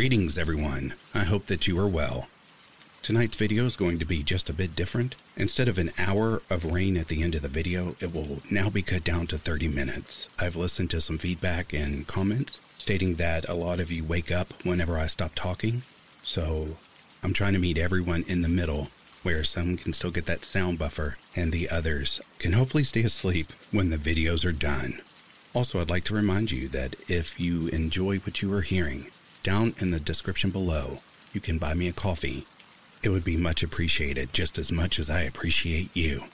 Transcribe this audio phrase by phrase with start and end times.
[0.00, 0.94] Greetings, everyone.
[1.12, 2.28] I hope that you are well.
[3.02, 5.14] Tonight's video is going to be just a bit different.
[5.36, 8.70] Instead of an hour of rain at the end of the video, it will now
[8.70, 10.30] be cut down to 30 minutes.
[10.38, 14.54] I've listened to some feedback and comments stating that a lot of you wake up
[14.64, 15.82] whenever I stop talking.
[16.24, 16.78] So
[17.22, 18.88] I'm trying to meet everyone in the middle
[19.22, 23.52] where some can still get that sound buffer and the others can hopefully stay asleep
[23.70, 25.02] when the videos are done.
[25.52, 29.10] Also, I'd like to remind you that if you enjoy what you are hearing,
[29.42, 30.98] down in the description below,
[31.32, 32.46] you can buy me a coffee.
[33.02, 36.24] It would be much appreciated just as much as I appreciate you.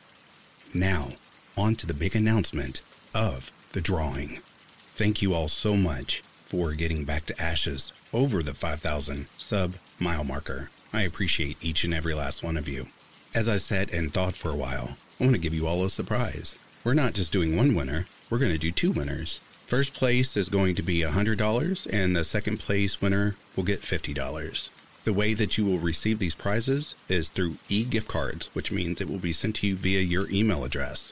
[0.74, 1.10] Now,
[1.56, 2.82] on to the big announcement
[3.15, 4.41] of the drawing.
[4.88, 10.24] Thank you all so much for getting back to Ashes over the 5,000 sub mile
[10.24, 10.70] marker.
[10.93, 12.88] I appreciate each and every last one of you.
[13.34, 15.91] As I sat and thought for a while, I want to give you all a
[15.91, 16.57] surprise.
[16.84, 19.41] We're not just doing one winner, we're going to do two winners.
[19.66, 24.70] First place is going to be $100, and the second place winner will get $50.
[25.02, 29.00] The way that you will receive these prizes is through e gift cards, which means
[29.00, 31.10] it will be sent to you via your email address.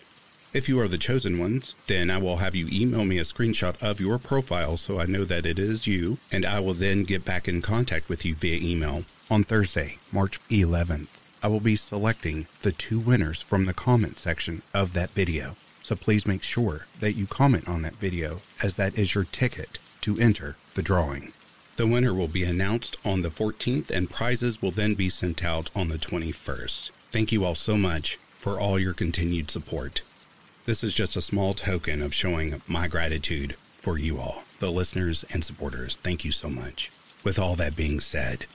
[0.52, 3.74] If you are the chosen ones, then I will have you email me a screenshot
[3.82, 7.24] of your profile so I know that it is you, and I will then get
[7.24, 9.02] back in contact with you via email.
[9.32, 11.08] On Thursday, March 11th,
[11.42, 15.56] I will be selecting the two winners from the comment section of that video.
[15.84, 19.78] So please make sure that you comment on that video as that is your ticket
[20.00, 21.34] to enter the drawing.
[21.76, 25.68] The winner will be announced on the 14th and prizes will then be sent out
[25.76, 26.90] on the 21st.
[27.12, 30.00] Thank you all so much for all your continued support.
[30.64, 35.22] This is just a small token of showing my gratitude for you all, the listeners
[35.34, 35.96] and supporters.
[35.96, 36.90] Thank you so much.
[37.22, 38.46] With all that being said,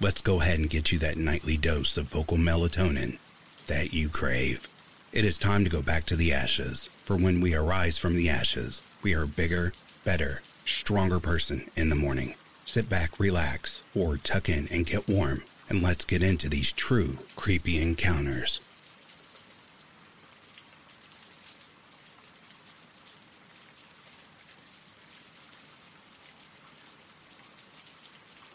[0.00, 3.18] let's go ahead and get you that nightly dose of vocal melatonin
[3.66, 4.68] that you crave.
[5.10, 8.28] It is time to go back to the ashes, for when we arise from the
[8.28, 9.72] ashes, we are a bigger,
[10.04, 12.34] better, stronger person in the morning.
[12.66, 17.18] Sit back, relax, or tuck in and get warm, and let's get into these true
[17.36, 18.60] creepy encounters.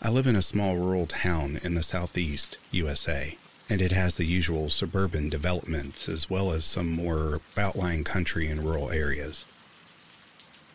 [0.03, 3.37] I live in a small rural town in the southeast USA
[3.73, 8.63] and it has the usual suburban developments as well as some more outlying country and
[8.63, 9.47] rural areas.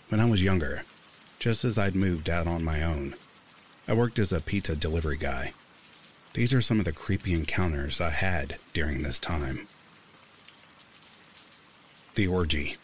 [0.09, 0.82] When I was younger,
[1.38, 3.14] just as I'd moved out on my own,
[3.87, 5.53] I worked as a pizza delivery guy.
[6.34, 9.69] These are some of the creepy encounters I had during this time.
[12.16, 12.78] The orgy.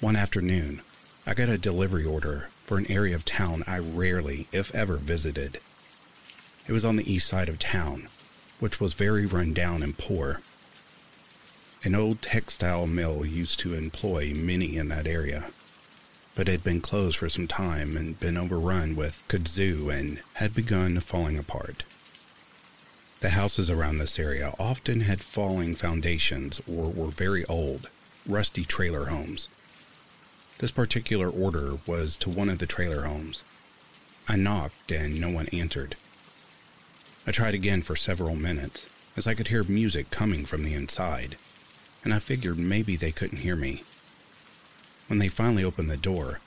[0.00, 0.82] One afternoon,
[1.24, 5.60] I got a delivery order for an area of town I rarely, if ever, visited.
[6.66, 8.08] It was on the east side of town,
[8.60, 10.40] which was very run down and poor.
[11.84, 15.50] An old textile mill used to employ many in that area,
[16.34, 20.54] but it had been closed for some time and been overrun with kudzu and had
[20.54, 21.84] begun falling apart.
[23.20, 27.88] The houses around this area often had falling foundations or were very old,
[28.26, 29.48] rusty trailer homes.
[30.58, 33.44] This particular order was to one of the trailer homes.
[34.28, 35.96] I knocked and no one answered.
[37.26, 38.86] I tried again for several minutes,
[39.16, 41.36] as I could hear music coming from the inside,
[42.04, 43.82] and I figured maybe they couldn't hear me.
[45.08, 46.40] When they finally opened the door,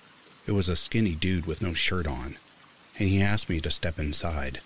[0.47, 2.37] it was a skinny dude with no shirt on,
[2.97, 4.61] and he asked me to step inside.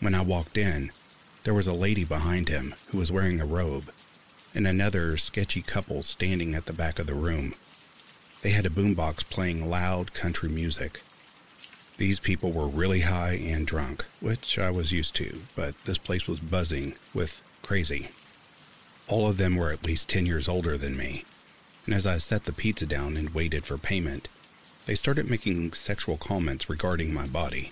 [0.00, 0.92] When I walked in,
[1.44, 3.92] there was a lady behind him who was wearing a robe,
[4.54, 7.54] and another sketchy couple standing at the back of the room.
[8.42, 11.02] They had a boombox playing loud country music.
[12.02, 16.26] These people were really high and drunk, which I was used to, but this place
[16.26, 18.08] was buzzing with crazy.
[19.06, 21.24] All of them were at least 10 years older than me,
[21.86, 24.26] and as I set the pizza down and waited for payment,
[24.84, 27.70] they started making sexual comments regarding my body.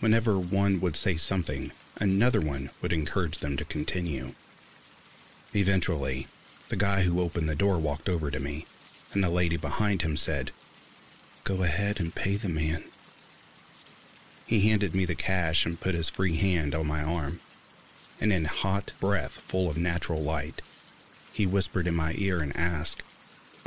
[0.00, 1.70] Whenever one would say something,
[2.00, 4.34] another one would encourage them to continue.
[5.54, 6.26] Eventually,
[6.68, 8.66] the guy who opened the door walked over to me,
[9.12, 10.50] and the lady behind him said,
[11.44, 12.82] Go ahead and pay the man.
[14.54, 17.40] He handed me the cash and put his free hand on my arm.
[18.20, 20.62] And in hot breath full of natural light,
[21.32, 23.02] he whispered in my ear and asked,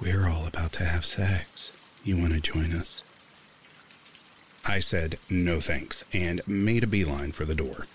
[0.02, 1.74] We're all about to have sex.
[2.06, 3.04] You want to join us?
[4.66, 7.88] I said, No thanks, and made a beeline for the door.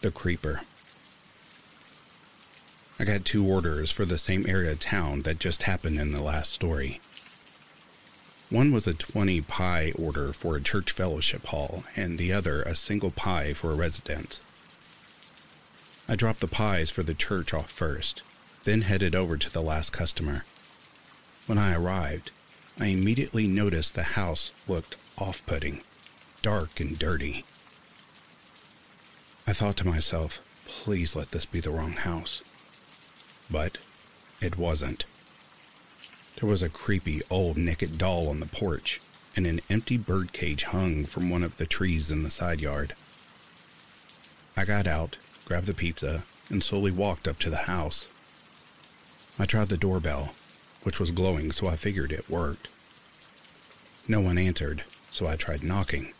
[0.00, 0.62] The Creeper.
[2.98, 6.22] I got two orders for the same area of town that just happened in the
[6.22, 7.02] last story.
[8.54, 12.76] One was a 20 pie order for a church fellowship hall, and the other a
[12.76, 14.40] single pie for a residence.
[16.08, 18.22] I dropped the pies for the church off first,
[18.62, 20.44] then headed over to the last customer.
[21.48, 22.30] When I arrived,
[22.78, 25.80] I immediately noticed the house looked off putting,
[26.40, 27.44] dark and dirty.
[29.48, 32.44] I thought to myself, please let this be the wrong house.
[33.50, 33.78] But
[34.40, 35.06] it wasn't.
[36.40, 39.00] There was a creepy old naked doll on the porch,
[39.36, 42.94] and an empty birdcage hung from one of the trees in the side yard.
[44.56, 48.08] I got out, grabbed the pizza, and slowly walked up to the house.
[49.38, 50.34] I tried the doorbell,
[50.82, 52.68] which was glowing, so I figured it worked.
[54.06, 56.12] No one answered, so I tried knocking.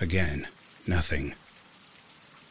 [0.00, 0.48] Again,
[0.86, 1.34] nothing.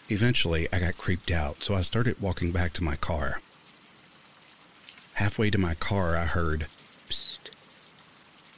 [0.10, 3.40] Eventually, I got creeped out, so I started walking back to my car.
[5.16, 6.68] Halfway to my car, I heard,
[7.10, 7.50] Psst,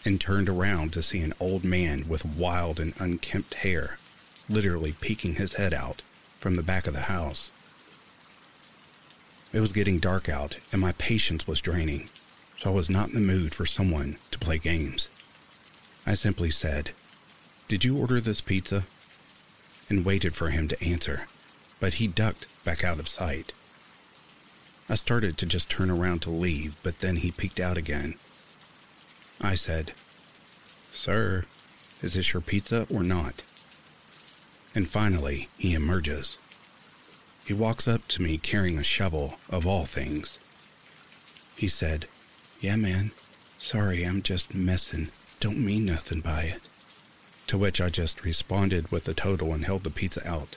[0.06, 3.98] and turned around to see an old man with wild and unkempt hair
[4.50, 6.02] literally peeking his head out
[6.40, 7.52] from the back of the house.
[9.54, 12.10] It was getting dark out, and my patience was draining,
[12.58, 15.10] so I was not in the mood for someone to play games.
[16.06, 16.92] I simply said,
[17.68, 18.86] Did you order this pizza?
[19.90, 21.28] and waited for him to answer,
[21.80, 23.54] but he ducked back out of sight.
[24.90, 28.16] I started to just turn around to leave, but then he peeked out again.
[29.42, 29.92] I said,
[30.94, 31.46] Sir,
[32.02, 33.44] is this your pizza or not?
[34.74, 36.38] And finally, he emerges.
[37.46, 40.40] He walks up to me carrying a shovel, of all things.
[41.56, 42.08] He said,
[42.62, 43.12] Yeah, man,
[43.58, 45.10] sorry, I'm just messing.
[45.40, 46.62] Don't mean nothing by it.
[47.48, 50.56] To which I just responded with the total and held the pizza out.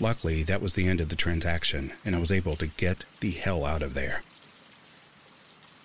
[0.00, 3.32] Luckily, that was the end of the transaction, and I was able to get the
[3.32, 4.22] hell out of there.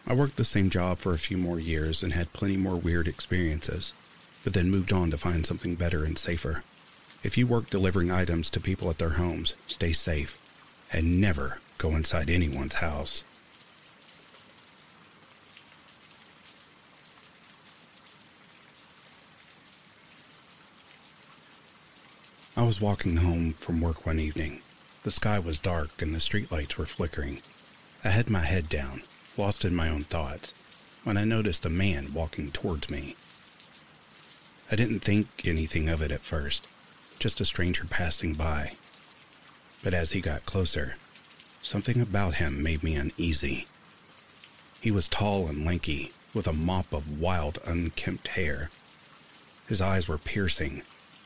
[0.06, 3.08] I worked the same job for a few more years and had plenty more weird
[3.08, 3.94] experiences,
[4.44, 6.64] but then moved on to find something better and safer.
[7.24, 10.38] If you work delivering items to people at their homes, stay safe
[10.92, 13.24] and never go inside anyone's house.
[22.56, 24.62] I was walking home from work one evening.
[25.02, 27.42] The sky was dark and the streetlights were flickering.
[28.04, 29.02] I had my head down,
[29.38, 30.54] lost in my own thoughts,
[31.04, 33.16] when I noticed a man walking towards me.
[34.72, 36.68] I didn't think anything of it at first,
[37.18, 38.74] just a stranger passing by.
[39.84, 40.98] But as he got closer,
[41.64, 43.66] something about him made me uneasy.
[44.80, 48.70] He was tall and lanky, with a mop of wild, unkempt hair.
[49.68, 50.84] His eyes were piercing,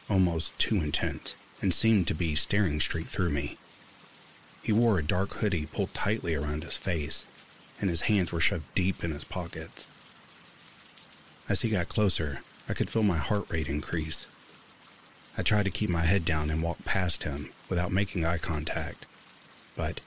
[0.09, 3.57] almost too intense, and seemed to be staring straight through me.
[4.63, 7.25] He wore a dark hoodie pulled tightly around his face,
[7.79, 9.87] and his hands were shoved deep in his pockets.
[11.49, 14.27] As he got closer, I could feel my heart rate increase.
[15.37, 19.05] I tried to keep my head down and walk past him without making eye contact,
[19.75, 20.01] but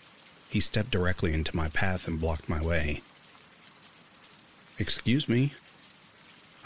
[0.49, 3.03] he stepped directly into my path and blocked my way.
[4.79, 5.55] Excuse me,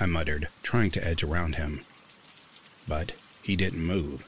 [0.01, 1.85] I muttered, trying to edge around him.
[2.89, 3.13] But
[3.45, 4.27] he didn't move.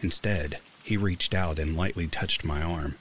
[0.00, 2.96] Instead, he reached out and lightly touched my arm.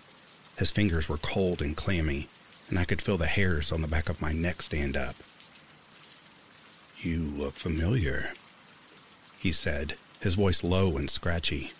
[0.57, 2.27] His fingers were cold and clammy,
[2.69, 5.15] and I could feel the hairs on the back of my neck stand up.
[7.01, 8.33] You look familiar,
[9.39, 11.71] he said, his voice low and scratchy.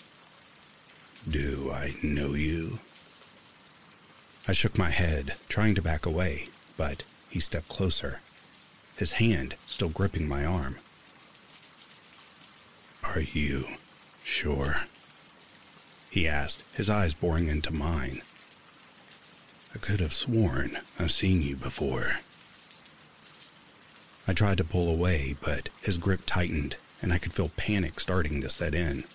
[1.29, 2.79] Do I know you?
[4.48, 8.22] I shook my head, trying to back away, but he stepped closer,
[8.95, 10.77] his hand still gripping my arm.
[13.16, 13.66] Are you
[14.24, 14.82] sure?
[16.12, 18.22] He asked, his eyes boring into mine.
[19.74, 22.20] I could have sworn I've seen you before.
[24.28, 28.42] I tried to pull away, but his grip tightened, and I could feel panic starting
[28.42, 29.06] to set in.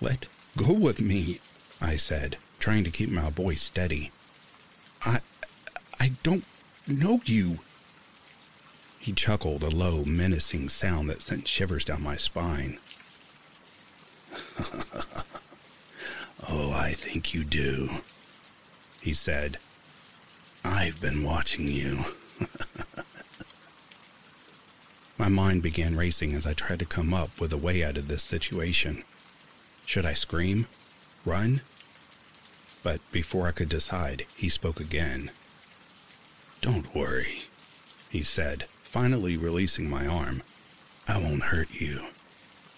[0.00, 0.26] Let
[0.56, 1.40] go of me,
[1.82, 4.10] I said, trying to keep my voice steady.
[5.04, 5.20] I.
[6.00, 6.44] I don't
[6.86, 7.58] know you.
[8.98, 12.78] He chuckled a low, menacing sound that sent shivers down my spine.
[16.48, 17.88] oh, I think you do,
[19.00, 19.58] he said.
[20.64, 22.04] I've been watching you.
[25.18, 28.08] my mind began racing as I tried to come up with a way out of
[28.08, 29.04] this situation.
[29.86, 30.66] Should I scream?
[31.24, 31.62] Run?
[32.82, 35.30] But before I could decide, he spoke again.
[36.60, 37.44] Don't worry,
[38.10, 40.42] he said, finally releasing my arm.
[41.06, 42.06] I won't hurt you.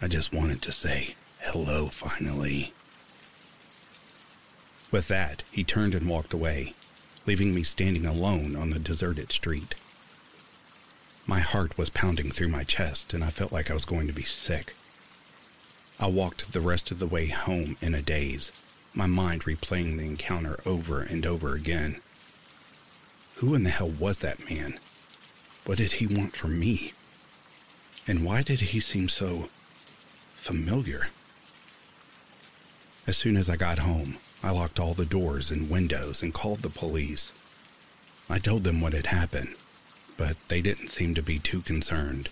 [0.03, 2.73] I just wanted to say hello finally.
[4.91, 6.75] With that, he turned and walked away,
[7.27, 9.77] leaving me standing alone on the deserted street.
[11.29, 14.13] My heart was pounding through my chest, and I felt like I was going to
[14.13, 14.75] be sick.
[16.01, 18.51] I walked the rest of the way home in a daze,
[18.95, 22.01] my mind replaying the encounter over and over again.
[23.37, 24.81] Who in the hell was that man?
[25.65, 26.93] What did he want from me?
[28.07, 29.49] And why did he seem so
[30.35, 31.09] familiar?
[33.07, 36.63] As soon as I got home, I locked all the doors and windows and called
[36.63, 37.33] the police.
[38.29, 39.55] I told them what had happened,
[40.17, 42.29] but they didn't seem to be too concerned.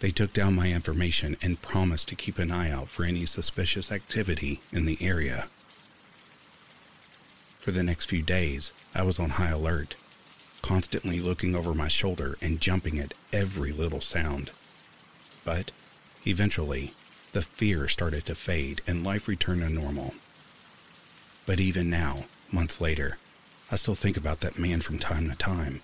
[0.00, 3.92] They took down my information and promised to keep an eye out for any suspicious
[3.92, 5.48] activity in the area.
[7.60, 9.94] For the next few days, I was on high alert,
[10.64, 14.50] constantly looking over my shoulder and jumping at every little sound.
[15.44, 15.72] But
[16.26, 16.94] eventually,
[17.32, 20.14] the fear started to fade and life returned to normal.
[21.44, 23.18] But even now, months later,
[23.70, 25.82] I still think about that man from time to time.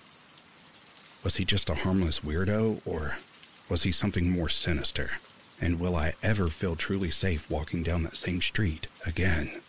[1.23, 3.19] Was he just a harmless weirdo, or
[3.69, 5.11] was he something more sinister?
[5.61, 9.61] And will I ever feel truly safe walking down that same street again?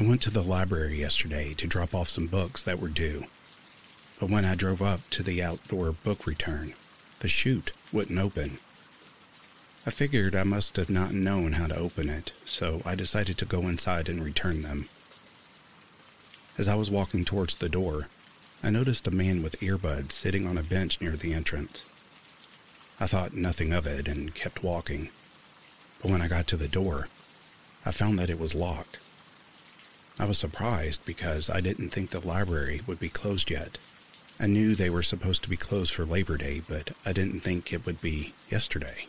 [0.00, 3.26] I went to the library yesterday to drop off some books that were due.
[4.18, 6.72] But when I drove up to the outdoor book return,
[7.18, 8.60] the chute wouldn't open.
[9.86, 13.44] I figured I must have not known how to open it, so I decided to
[13.44, 14.88] go inside and return them.
[16.56, 18.08] As I was walking towards the door,
[18.62, 21.82] I noticed a man with earbuds sitting on a bench near the entrance.
[22.98, 25.10] I thought nothing of it and kept walking.
[26.00, 27.08] But when I got to the door,
[27.84, 28.98] I found that it was locked.
[30.20, 33.78] I was surprised because I didn't think the library would be closed yet.
[34.38, 37.72] I knew they were supposed to be closed for Labor Day, but I didn't think
[37.72, 39.06] it would be yesterday.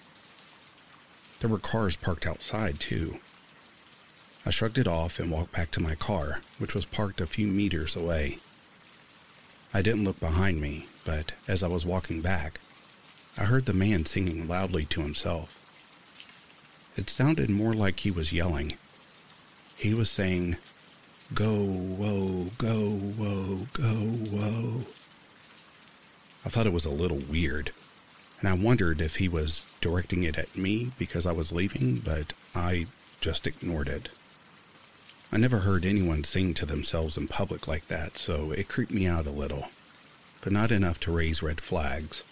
[1.41, 3.20] There were cars parked outside, too.
[4.46, 7.48] I shrugged it off and walked back to my car, which was parked a few
[7.48, 8.38] meters away.
[9.74, 12.62] I didn't look behind me, but as I was walking back,
[13.38, 15.50] I heard the man singing loudly to himself.
[16.96, 18.77] It sounded more like he was yelling.
[19.75, 20.56] He was saying,
[21.33, 24.81] Go, whoa, go, whoa, go, whoa.
[26.45, 27.71] I thought it was a little weird,
[28.41, 32.33] and I wondered if he was directing it at me because I was leaving, but
[32.53, 32.88] I
[33.21, 34.09] just ignored it.
[35.31, 39.07] I never heard anyone sing to themselves in public like that, so it creeped me
[39.07, 39.67] out a little,
[40.41, 42.25] but not enough to raise red flags.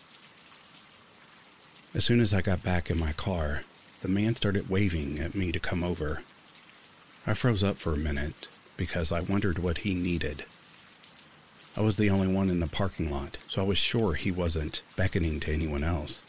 [1.95, 3.63] As soon as I got back in my car,
[4.01, 6.21] the man started waving at me to come over.
[7.25, 8.49] I froze up for a minute
[8.79, 10.45] because I wondered what he needed.
[11.75, 14.83] I was the only one in the parking lot, so I was sure he wasn't
[14.95, 16.23] beckoning to anyone else.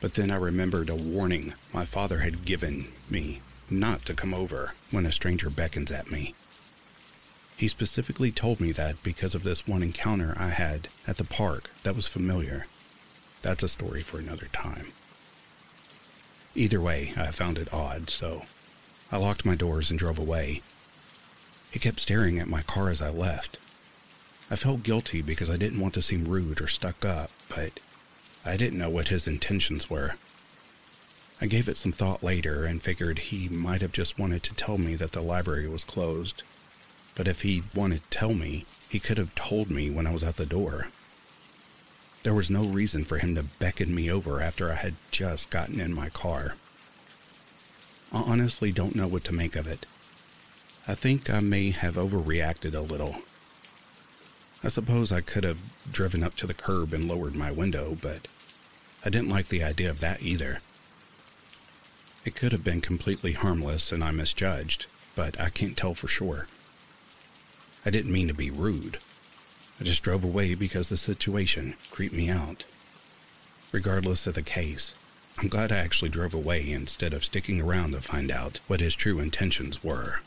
[0.00, 4.74] But then I remembered a warning my father had given me not to come over
[4.92, 6.36] when a stranger beckons at me.
[7.56, 11.70] He specifically told me that because of this one encounter I had at the park
[11.82, 12.66] that was familiar.
[13.42, 14.92] That's a story for another time.
[16.54, 18.44] Either way, I found it odd, so
[19.10, 20.62] I locked my doors and drove away,
[21.74, 23.58] he kept staring at my car as I left.
[24.48, 27.80] I felt guilty because I didn't want to seem rude or stuck up, but
[28.46, 30.14] I didn't know what his intentions were.
[31.40, 34.78] I gave it some thought later and figured he might have just wanted to tell
[34.78, 36.44] me that the library was closed.
[37.16, 40.22] But if he wanted to tell me, he could have told me when I was
[40.22, 40.90] at the door.
[42.22, 45.80] There was no reason for him to beckon me over after I had just gotten
[45.80, 46.54] in my car.
[48.12, 49.86] I honestly don't know what to make of it.
[50.86, 53.16] I think I may have overreacted a little.
[54.62, 55.58] I suppose I could have
[55.90, 58.28] driven up to the curb and lowered my window, but
[59.02, 60.60] I didn't like the idea of that either.
[62.26, 66.48] It could have been completely harmless and I misjudged, but I can't tell for sure.
[67.86, 68.98] I didn't mean to be rude.
[69.80, 72.64] I just drove away because the situation creeped me out.
[73.72, 74.94] Regardless of the case,
[75.38, 78.94] I'm glad I actually drove away instead of sticking around to find out what his
[78.94, 80.20] true intentions were.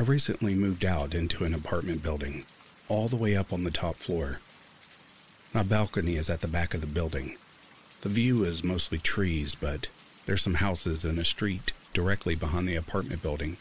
[0.00, 2.46] I recently moved out into an apartment building,
[2.88, 4.40] all the way up on the top floor.
[5.52, 7.36] My balcony is at the back of the building.
[8.00, 9.88] The view is mostly trees, but
[10.24, 13.58] there's some houses and a street directly behind the apartment building,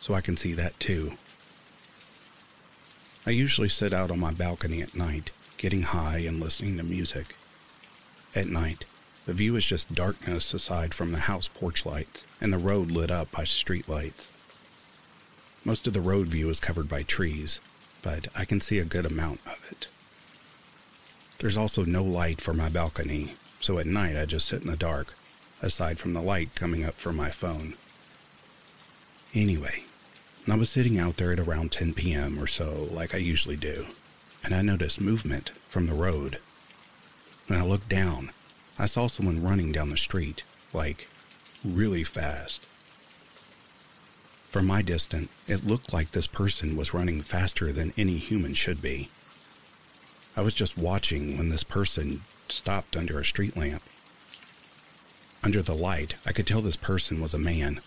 [0.00, 1.12] so I can see that too.
[3.24, 7.36] I usually sit out on my balcony at night, getting high and listening to music.
[8.34, 8.84] At night,
[9.26, 13.12] the view is just darkness aside from the house porch lights and the road lit
[13.12, 14.28] up by street lights.
[15.64, 17.60] Most of the road view is covered by trees,
[18.02, 19.88] but I can see a good amount of it.
[21.38, 24.76] There's also no light for my balcony, so at night I just sit in the
[24.76, 25.14] dark,
[25.60, 27.74] aside from the light coming up from my phone.
[29.34, 29.84] Anyway,
[30.50, 32.40] I was sitting out there at around 10 p.m.
[32.40, 33.86] or so, like I usually do,
[34.42, 36.38] and I noticed movement from the road.
[37.46, 38.30] When I looked down,
[38.80, 40.42] I saw someone running down the street,
[40.72, 41.08] like
[41.64, 42.66] really fast.
[44.52, 48.82] From my distance, it looked like this person was running faster than any human should
[48.82, 49.08] be.
[50.36, 53.82] I was just watching when this person stopped under a street lamp.
[55.42, 57.80] Under the light, I could tell this person was a man.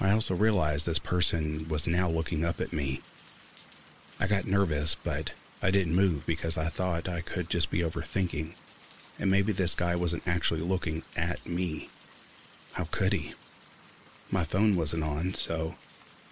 [0.00, 3.00] I also realized this person was now looking up at me.
[4.18, 8.54] I got nervous, but I didn't move because I thought I could just be overthinking,
[9.20, 11.90] and maybe this guy wasn't actually looking at me.
[12.72, 13.34] How could he?
[14.32, 15.74] My phone wasn't on, so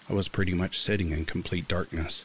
[0.08, 2.24] I was pretty much sitting in complete darkness.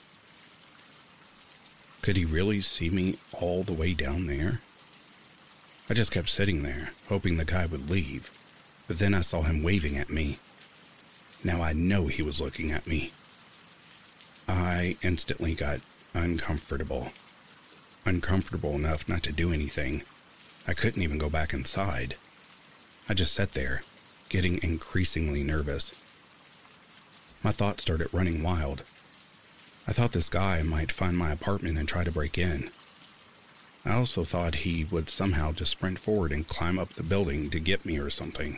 [2.03, 4.62] Could he really see me all the way down there?
[5.89, 8.30] I just kept sitting there, hoping the guy would leave,
[8.88, 10.38] but then I saw him waving at me.
[11.44, 13.12] Now I know he was looking at me.
[14.48, 15.80] I instantly got
[16.13, 17.10] uncomfortable.
[18.06, 20.03] Uncomfortable enough not to do anything.
[20.68, 22.15] I couldn't even go back inside.
[23.10, 23.82] I just sat there,
[24.34, 25.94] getting increasingly nervous.
[27.44, 28.82] My thoughts started running wild.
[29.88, 32.72] I thought this guy might find my apartment and try to break in.
[33.86, 37.60] I also thought he would somehow just sprint forward and climb up the building to
[37.60, 38.58] get me or something.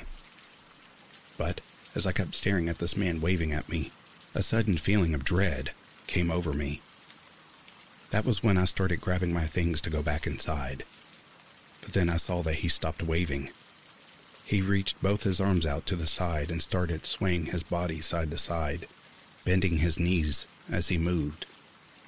[1.38, 1.60] But
[1.94, 3.92] as I kept staring at this man waving at me,
[4.34, 5.72] a sudden feeling of dread
[6.08, 6.80] came over me.
[8.12, 10.86] That was when I started grabbing my things to go back inside.
[11.82, 13.50] But then I saw that he stopped waving
[14.46, 18.30] he reached both his arms out to the side and started swaying his body side
[18.30, 18.88] to side,
[19.44, 21.46] bending his knees as he moved,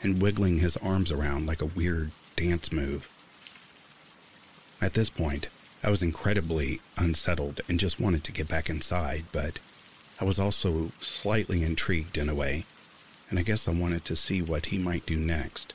[0.03, 3.10] and wiggling his arms around like a weird dance move.
[4.79, 5.48] At this point,
[5.84, 9.58] I was incredibly unsettled and just wanted to get back inside, but
[10.20, 12.65] I was also slightly intrigued in a way,
[13.30, 15.73] and I guess I wanted to see what he might do next.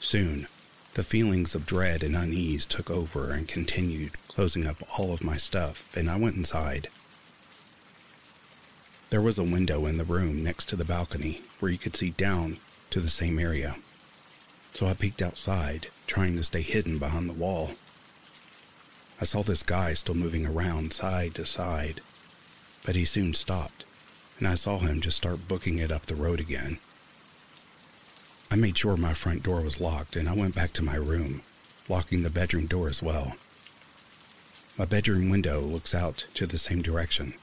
[0.00, 0.48] Soon,
[0.94, 5.36] the feelings of dread and unease took over and continued, closing up all of my
[5.36, 6.88] stuff, and I went inside.
[9.10, 12.10] There was a window in the room next to the balcony where you could see
[12.10, 12.58] down
[12.90, 13.76] to the same area.
[14.72, 17.72] So I peeked outside, trying to stay hidden behind the wall.
[19.20, 22.02] I saw this guy still moving around side to side,
[22.84, 23.84] but he soon stopped,
[24.38, 26.78] and I saw him just start booking it up the road again.
[28.54, 31.42] I made sure my front door was locked and I went back to my room,
[31.88, 33.34] locking the bedroom door as well.
[34.78, 37.34] My bedroom window looks out to the same direction,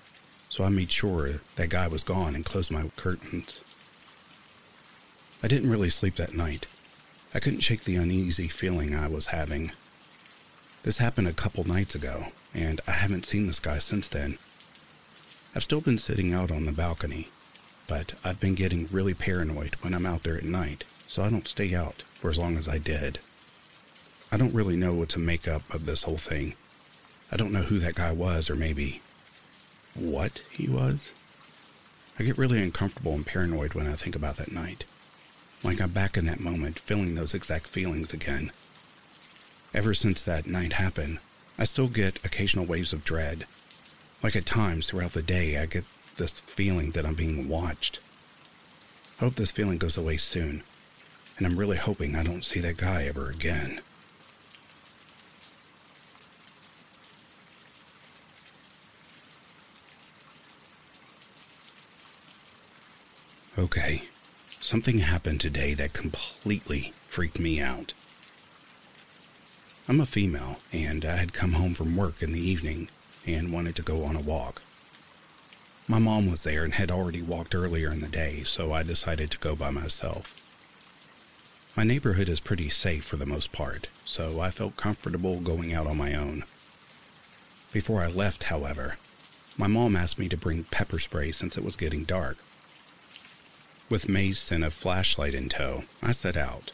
[0.47, 3.59] so I made sure that guy was gone and closed my curtains.
[5.43, 6.65] I didn't really sleep that night.
[7.33, 9.73] I couldn't shake the uneasy feeling I was having.
[10.83, 14.37] This happened a couple nights ago, and I haven't seen this guy since then.
[15.53, 17.31] I've still been sitting out on the balcony,
[17.85, 21.45] but I've been getting really paranoid when I'm out there at night so I don't
[21.45, 23.19] stay out for as long as I did.
[24.31, 26.55] I don't really know what to make up of this whole thing.
[27.29, 29.01] I don't know who that guy was, or maybe
[29.93, 31.11] what he was.
[32.17, 34.85] I get really uncomfortable and paranoid when I think about that night.
[35.65, 38.53] Like I'm back in that moment, feeling those exact feelings again.
[39.73, 41.19] Ever since that night happened,
[41.59, 43.45] I still get occasional waves of dread.
[44.23, 45.83] Like at times throughout the day, I get
[46.15, 47.99] this feeling that I'm being watched.
[49.19, 50.63] I hope this feeling goes away soon
[51.41, 53.81] and I'm really hoping I don't see that guy ever again.
[63.57, 64.03] Okay,
[64.61, 67.95] something happened today that completely freaked me out.
[69.89, 72.87] I'm a female, and I had come home from work in the evening
[73.25, 74.61] and wanted to go on a walk.
[75.87, 79.31] My mom was there and had already walked earlier in the day, so I decided
[79.31, 80.35] to go by myself.
[81.73, 85.87] My neighborhood is pretty safe for the most part, so I felt comfortable going out
[85.87, 86.43] on my own.
[87.71, 88.97] Before I left, however,
[89.57, 92.39] my mom asked me to bring pepper spray since it was getting dark.
[93.89, 96.71] With mace and a flashlight in tow, I set out.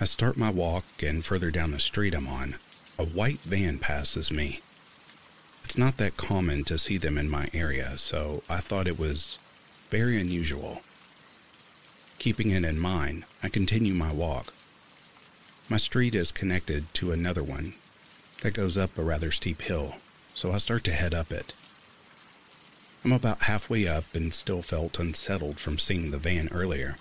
[0.00, 2.56] I start my walk, and further down the street I'm on,
[2.98, 4.62] a white van passes me.
[5.62, 9.38] It's not that common to see them in my area, so I thought it was
[9.90, 10.82] very unusual.
[12.22, 14.54] Keeping it in mind, I continue my walk.
[15.68, 17.74] My street is connected to another one
[18.42, 19.96] that goes up a rather steep hill,
[20.32, 21.52] so I start to head up it.
[23.04, 26.96] I'm about halfway up and still felt unsettled from seeing the van earlier,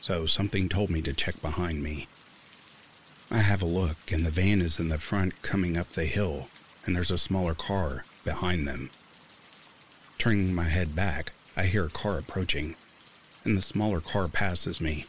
[0.00, 2.08] so something told me to check behind me.
[3.30, 6.48] I have a look, and the van is in the front coming up the hill,
[6.86, 8.88] and there's a smaller car behind them.
[10.16, 12.76] Turning my head back, I hear a car approaching,
[13.48, 15.06] and the smaller car passes me.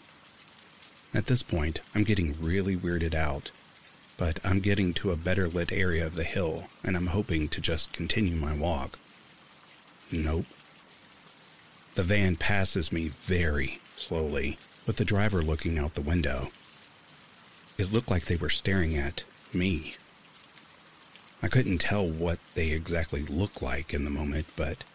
[1.14, 3.52] At this point, I'm getting really weirded out,
[4.18, 7.60] but I'm getting to a better lit area of the hill, and I'm hoping to
[7.60, 8.98] just continue my walk.
[10.10, 10.46] Nope.
[11.96, 16.50] The van passes me very slowly, with the driver looking out the window.
[17.78, 19.98] It looked like they were staring at me.
[21.44, 24.86] I couldn't tell what they exactly looked like in the moment, but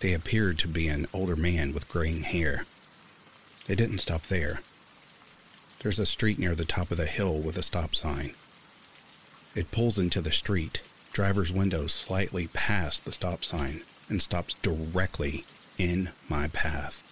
[0.00, 2.64] they appeared to be an older man with graying hair.
[3.66, 4.60] They didn't stop there.
[5.80, 8.34] There's a street near the top of the hill with a stop sign.
[9.54, 10.80] It pulls into the street,
[11.12, 15.44] driver's window slightly past the stop sign, and stops directly
[15.78, 17.02] in my path.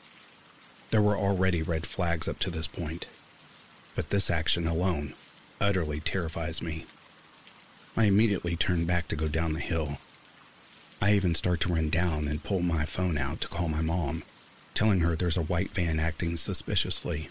[0.90, 3.06] There were already red flags up to this point,
[3.96, 5.14] but this action alone
[5.60, 6.86] utterly terrifies me.
[7.96, 9.98] I immediately turn back to go down the hill.
[11.00, 14.22] I even start to run down and pull my phone out to call my mom,
[14.74, 17.30] telling her there's a white van acting suspiciously.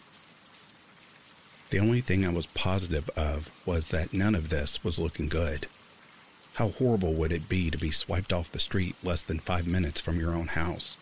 [1.70, 5.68] The only thing I was positive of was that none of this was looking good.
[6.56, 10.00] How horrible would it be to be swiped off the street less than five minutes
[10.00, 10.98] from your own house?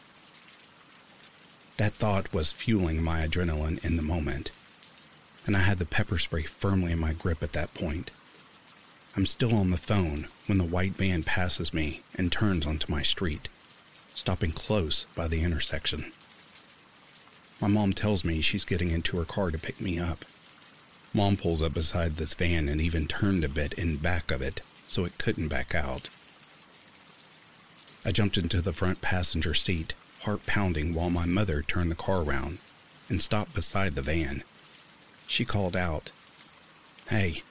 [1.78, 4.52] That thought was fueling my adrenaline in the moment
[5.46, 8.12] and I had the pepper spray firmly in my grip at that point.
[9.16, 13.02] I'm still on the phone when the white van passes me and turns onto my
[13.02, 13.48] street,
[14.14, 16.12] stopping close by the intersection.
[17.62, 20.26] My mom tells me she's getting into her car to pick me up.
[21.14, 24.62] Mom pulls up beside this van and even turned a bit in back of it
[24.88, 26.10] so it couldn't back out.
[28.04, 32.24] I jumped into the front passenger seat, heart pounding, while my mother turned the car
[32.24, 32.58] around
[33.10, 34.44] and stopped beside the van.
[35.28, 36.12] She called out,
[37.10, 37.44] Hey,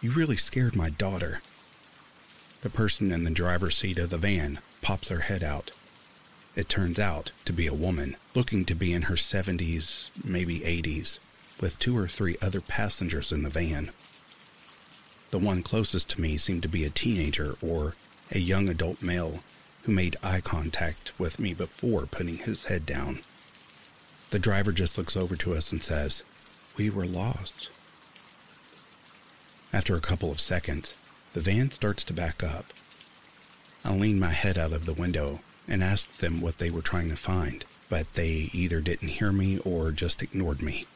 [0.00, 1.42] you really scared my daughter.
[2.62, 5.72] The person in the driver's seat of the van pops her head out.
[6.58, 11.20] It turns out to be a woman, looking to be in her 70s, maybe 80s,
[11.60, 13.90] with two or three other passengers in the van.
[15.30, 17.94] The one closest to me seemed to be a teenager or
[18.32, 19.38] a young adult male
[19.84, 23.20] who made eye contact with me before putting his head down.
[24.30, 26.24] The driver just looks over to us and says,
[26.76, 27.70] we were lost.
[29.72, 30.96] After a couple of seconds,
[31.34, 32.72] the van starts to back up.
[33.84, 37.10] I lean my head out of the window and asked them what they were trying
[37.10, 40.86] to find, but they either didn't hear me or just ignored me.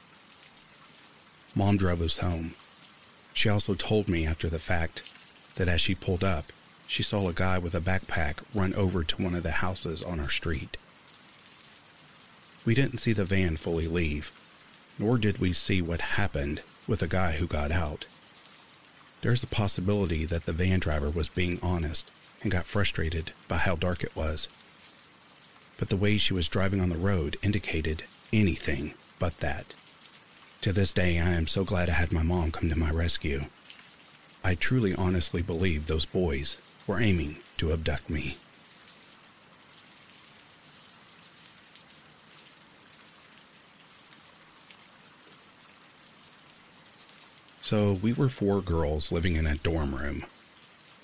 [1.54, 2.54] Mom drove us home.
[3.34, 5.02] She also told me after the fact
[5.56, 6.52] that as she pulled up,
[6.86, 10.20] she saw a guy with a backpack run over to one of the houses on
[10.20, 10.76] our street.
[12.64, 14.32] We didn't see the van fully leave,
[14.98, 18.06] nor did we see what happened with the guy who got out.
[19.22, 22.10] There's a possibility that the van driver was being honest
[22.42, 24.48] and got frustrated by how dark it was.
[25.78, 29.74] But the way she was driving on the road indicated anything but that.
[30.62, 33.46] To this day, I am so glad I had my mom come to my rescue.
[34.44, 38.36] I truly honestly believe those boys were aiming to abduct me.
[47.62, 50.26] So we were four girls living in a dorm room.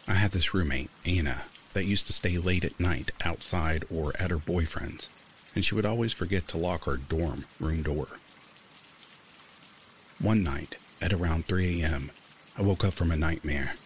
[0.06, 1.42] I had this roommate, Anna,
[1.78, 5.08] that used to stay late at night outside or at her boyfriend's,
[5.54, 8.08] and she would always forget to lock her dorm room door.
[10.20, 12.10] One night, at around 3 a.m.,
[12.56, 13.76] I woke up from a nightmare.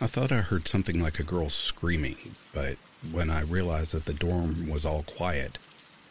[0.00, 2.76] I thought I heard something like a girl screaming, but
[3.10, 5.58] when I realized that the dorm was all quiet,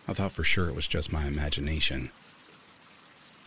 [0.05, 2.11] I thought for sure it was just my imagination.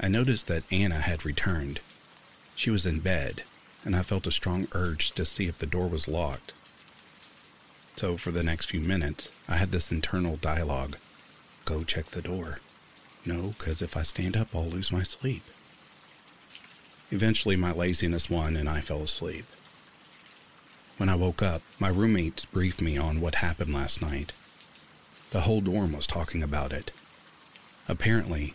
[0.01, 1.81] I noticed that Anna had returned
[2.55, 3.43] she was in bed,
[3.85, 6.55] and I felt a strong urge to see if the door was locked.
[7.97, 10.97] So, for the next few minutes, I had this internal dialogue
[11.65, 12.61] Go check the door.
[13.25, 15.43] No, because if I stand up, I'll lose my sleep.
[17.11, 19.47] Eventually, my laziness won and I fell asleep.
[20.97, 24.33] When I woke up, my roommates briefed me on what happened last night.
[25.33, 26.93] The whole dorm was talking about it.
[27.89, 28.55] Apparently,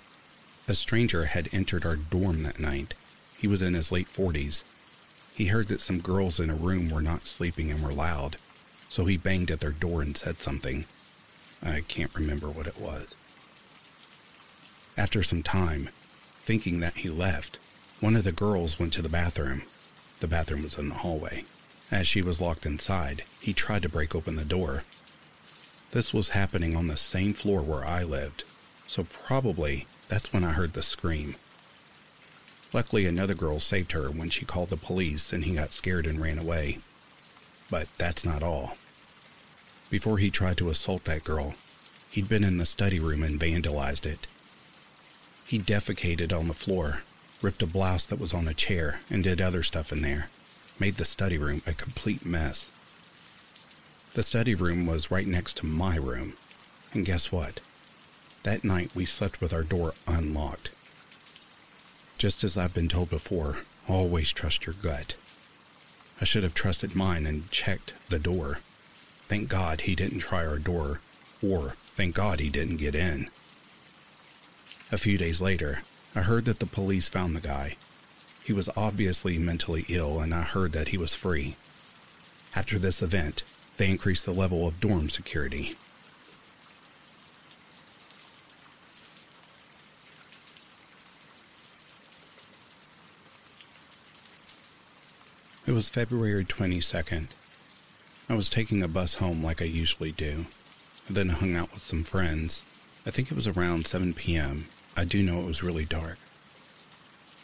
[0.70, 2.94] a stranger had entered our dorm that night
[3.38, 4.64] he was in his late 40s.
[5.36, 8.38] He heard that some girls in a room were not sleeping and were loud,
[8.92, 10.84] so he banged at their door and said something.
[11.64, 13.16] I can't remember what it was.
[14.98, 15.88] After some time,
[16.42, 17.58] thinking that he left,
[18.02, 19.62] one of the girls went to the bathroom.
[20.20, 21.46] The bathroom was in the hallway.
[21.90, 24.84] As she was locked inside, he tried to break open the door.
[25.92, 28.44] This was happening on the same floor where I lived,
[28.90, 31.36] so probably that's when I heard the scream.
[32.74, 36.22] Luckily, another girl saved her when she called the police and he got scared and
[36.22, 36.80] ran away.
[37.70, 38.76] But that's not all.
[39.92, 41.54] Before he tried to assault that girl,
[42.10, 44.26] he'd been in the study room and vandalized it.
[45.46, 47.04] He defecated on the floor,
[47.42, 50.30] ripped a blouse that was on a chair, and did other stuff in there.
[50.80, 52.72] Made the study room a complete mess.
[54.14, 56.38] The study room was right next to my room.
[56.94, 57.60] And guess what?
[58.44, 60.70] That night we slept with our door unlocked.
[62.18, 63.58] Just as I've been told before,
[63.90, 65.16] always trust your gut.
[66.22, 68.60] I should have trusted mine and checked the door.
[69.32, 71.00] Thank God he didn't try our door,
[71.42, 73.30] or thank God he didn't get in.
[74.92, 77.78] A few days later, I heard that the police found the guy.
[78.44, 81.56] He was obviously mentally ill, and I heard that he was free.
[82.58, 83.44] After this event,
[83.78, 85.78] they increased the level of dorm security.
[95.66, 97.28] It was February 22nd.
[98.32, 100.46] I was taking a bus home like I usually do.
[101.10, 102.64] I then hung out with some friends.
[103.06, 104.68] I think it was around 7 p.m.
[104.96, 106.18] I do know it was really dark.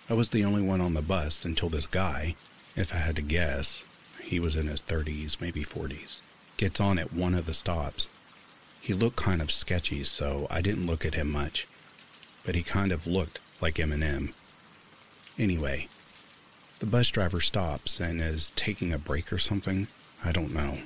[0.09, 2.35] I was the only one on the bus until this guy,
[2.77, 3.83] if I had to guess,
[4.23, 6.21] he was in his 30s, maybe 40s,
[6.55, 8.09] gets on at one of the stops.
[8.79, 11.67] He looked kind of sketchy, so I didn't look at him much,
[12.45, 14.31] but he kind of looked like Eminem.
[15.37, 15.89] Anyway,
[16.79, 19.87] the bus driver stops and is taking a break or something.
[20.23, 20.79] I don't know.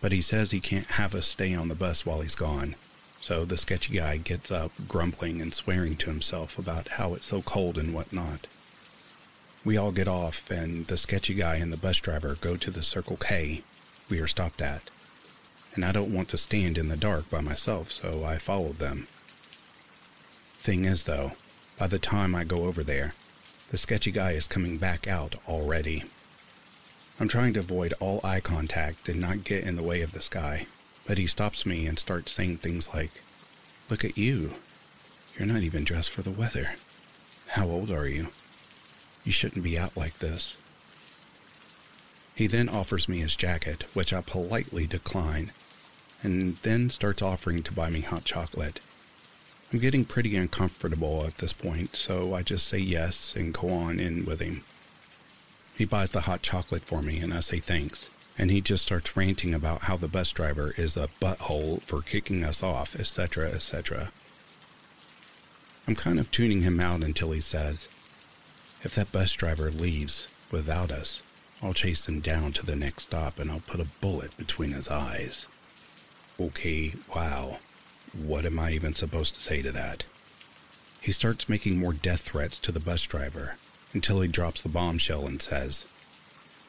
[0.00, 2.76] But he says he can't have us stay on the bus while he's gone,
[3.20, 7.42] so the sketchy guy gets up, grumbling and swearing to himself about how it's so
[7.42, 8.46] cold and whatnot.
[9.64, 12.82] We all get off, and the sketchy guy and the bus driver go to the
[12.82, 13.62] Circle K
[14.10, 14.90] we are stopped at.
[15.74, 19.06] And I don't want to stand in the dark by myself, so I followed them.
[20.58, 21.32] Thing is, though,
[21.78, 23.14] by the time I go over there,
[23.70, 26.04] the sketchy guy is coming back out already.
[27.20, 30.26] I'm trying to avoid all eye contact and not get in the way of this
[30.26, 30.66] guy,
[31.06, 33.10] but he stops me and starts saying things like,
[33.90, 34.54] Look at you.
[35.36, 36.76] You're not even dressed for the weather.
[37.48, 38.28] How old are you?
[39.22, 40.56] You shouldn't be out like this.
[42.34, 45.52] He then offers me his jacket, which I politely decline,
[46.22, 48.80] and then starts offering to buy me hot chocolate.
[49.70, 54.00] I'm getting pretty uncomfortable at this point, so I just say yes and go on
[54.00, 54.64] in with him.
[55.80, 59.16] He buys the hot chocolate for me, and I say thanks and he just starts
[59.16, 64.12] ranting about how the bus driver is a butthole for kicking us off, etc., etc.
[65.88, 67.88] I'm kind of tuning him out until he says,
[68.82, 71.22] If that bus driver leaves without us,
[71.62, 74.88] I'll chase him down to the next stop and I'll put a bullet between his
[74.88, 75.48] eyes.
[76.38, 77.56] Okay, wow.
[78.12, 80.04] What am I even supposed to say to that?
[81.00, 83.54] He starts making more death threats to the bus driver
[83.92, 85.86] until he drops the bombshell and says,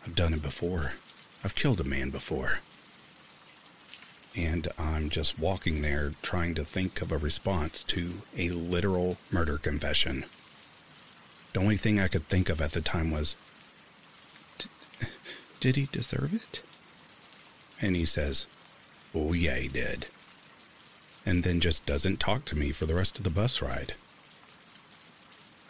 [0.06, 0.94] I've done it before.
[1.44, 2.60] I've killed a man before.
[4.36, 9.58] And I'm just walking there trying to think of a response to a literal murder
[9.58, 10.26] confession.
[11.54, 13.36] The only thing I could think of at the time was,
[15.60, 16.62] Did he deserve it?
[17.82, 18.46] And he says,
[19.14, 20.06] Oh, yeah, he did.
[21.26, 23.96] And then just doesn't talk to me for the rest of the bus ride.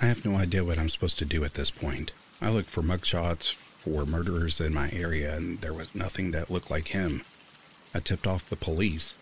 [0.02, 2.12] I have no idea what I'm supposed to do at this point.
[2.42, 6.72] I looked for mugshots, for murderers in my area, and there was nothing that looked
[6.72, 7.24] like him.
[7.94, 9.14] I tipped off the police.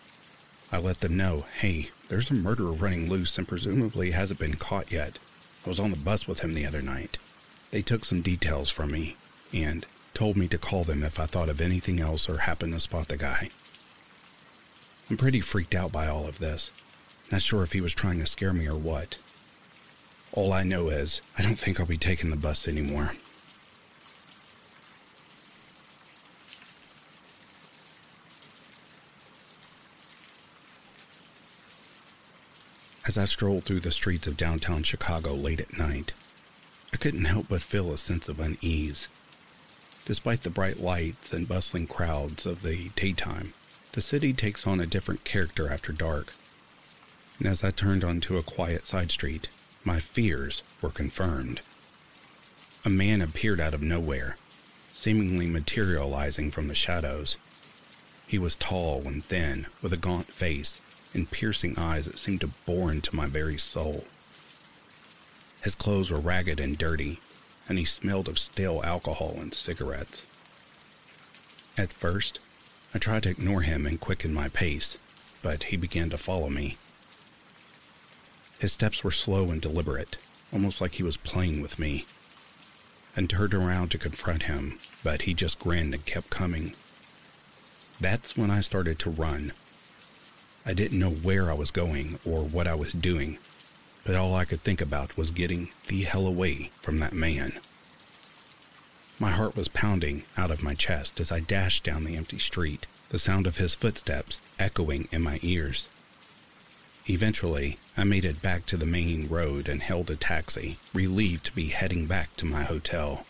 [0.72, 4.90] I let them know hey, there's a murderer running loose and presumably hasn't been caught
[4.90, 5.18] yet.
[5.66, 7.18] I was on the bus with him the other night.
[7.72, 9.16] They took some details from me
[9.52, 12.80] and told me to call them if I thought of anything else or happened to
[12.80, 13.50] spot the guy.
[15.10, 16.70] I'm pretty freaked out by all of this.
[17.30, 19.18] Not sure if he was trying to scare me or what.
[20.32, 23.12] All I know is I don't think I'll be taking the bus anymore.
[33.06, 36.12] As I strolled through the streets of downtown Chicago late at night,
[36.92, 39.08] I couldn't help but feel a sense of unease.
[40.04, 43.52] Despite the bright lights and bustling crowds of the daytime,
[43.92, 46.34] the city takes on a different character after dark.
[47.38, 49.48] And as I turned onto a quiet side street,
[49.84, 51.60] my fears were confirmed.
[52.84, 54.36] A man appeared out of nowhere,
[54.92, 57.38] seemingly materializing from the shadows.
[58.26, 60.80] He was tall and thin, with a gaunt face
[61.14, 64.04] and piercing eyes that seemed to bore into my very soul.
[65.62, 67.20] His clothes were ragged and dirty,
[67.68, 70.24] and he smelled of stale alcohol and cigarettes.
[71.76, 72.38] At first,
[72.94, 74.98] I tried to ignore him and quicken my pace,
[75.42, 76.76] but he began to follow me.
[78.60, 80.18] His steps were slow and deliberate,
[80.52, 82.04] almost like he was playing with me.
[83.16, 86.74] And turned around to confront him, but he just grinned and kept coming.
[87.98, 89.52] That's when I started to run.
[90.66, 93.38] I didn't know where I was going or what I was doing,
[94.04, 97.58] but all I could think about was getting the hell away from that man.
[99.18, 102.86] My heart was pounding out of my chest as I dashed down the empty street,
[103.08, 105.88] the sound of his footsteps echoing in my ears.
[107.12, 111.52] Eventually, I made it back to the main road and hailed a taxi, relieved to
[111.52, 113.26] be heading back to my hotel.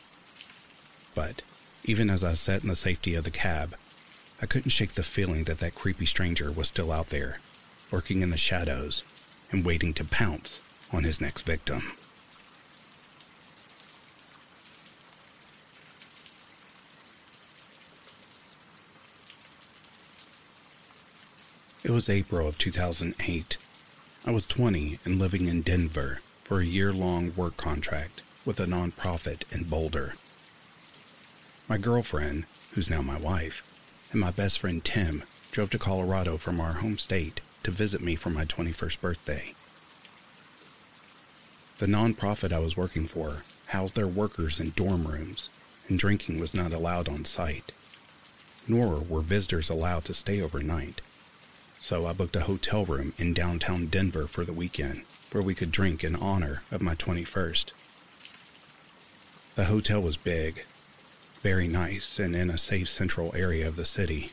[1.14, 1.40] But
[1.84, 3.74] even as I sat in the safety of the cab,
[4.42, 7.40] I couldn't shake the feeling that that creepy stranger was still out there,
[7.90, 9.02] lurking in the shadows
[9.50, 10.60] and waiting to pounce
[10.92, 11.92] on his next victim.
[21.82, 23.56] It was April of 2008.
[24.26, 28.66] I was 20 and living in Denver for a year long work contract with a
[28.66, 30.12] nonprofit in Boulder.
[31.68, 33.64] My girlfriend, who's now my wife,
[34.12, 38.14] and my best friend Tim drove to Colorado from our home state to visit me
[38.14, 39.54] for my 21st birthday.
[41.78, 45.48] The nonprofit I was working for housed their workers in dorm rooms,
[45.88, 47.72] and drinking was not allowed on site,
[48.68, 51.00] nor were visitors allowed to stay overnight
[51.80, 55.72] so I booked a hotel room in downtown Denver for the weekend where we could
[55.72, 57.72] drink in honor of my 21st.
[59.56, 60.64] The hotel was big,
[61.40, 64.30] very nice, and in a safe central area of the city.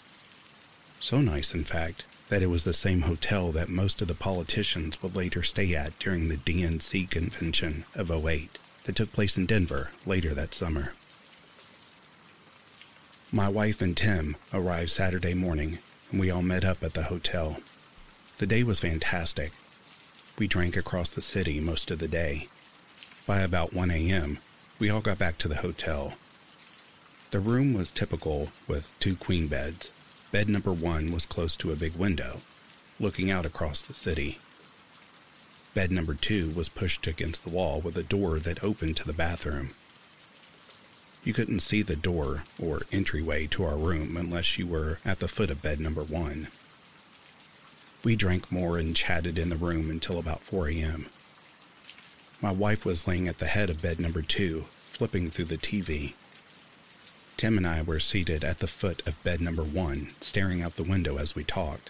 [0.99, 5.01] So nice, in fact, that it was the same hotel that most of the politicians
[5.01, 9.91] would later stay at during the DNC convention of 08 that took place in Denver
[10.05, 10.91] later that summer.
[13.31, 15.79] My wife and Tim arrived Saturday morning
[16.11, 17.57] and we all met up at the hotel.
[18.37, 19.51] The day was fantastic.
[20.37, 22.47] We drank across the city most of the day.
[23.25, 24.39] By about 1 a.m.,
[24.79, 26.13] we all got back to the hotel.
[27.31, 29.91] The room was typical with two queen beds.
[30.31, 32.41] Bed number one was close to a big window,
[32.99, 34.39] looking out across the city.
[35.73, 39.13] Bed number two was pushed against the wall with a door that opened to the
[39.13, 39.71] bathroom.
[41.27, 45.27] You couldn't see the door or entryway to our room unless you were at the
[45.27, 46.47] foot of bed number one.
[48.01, 51.07] We drank more and chatted in the room until about 4 a.m.
[52.41, 56.13] My wife was laying at the head of bed number two, flipping through the TV.
[57.35, 60.83] Tim and I were seated at the foot of bed number one, staring out the
[60.83, 61.89] window as we talked.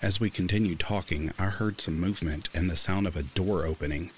[0.00, 4.12] As we continued talking, I heard some movement and the sound of a door opening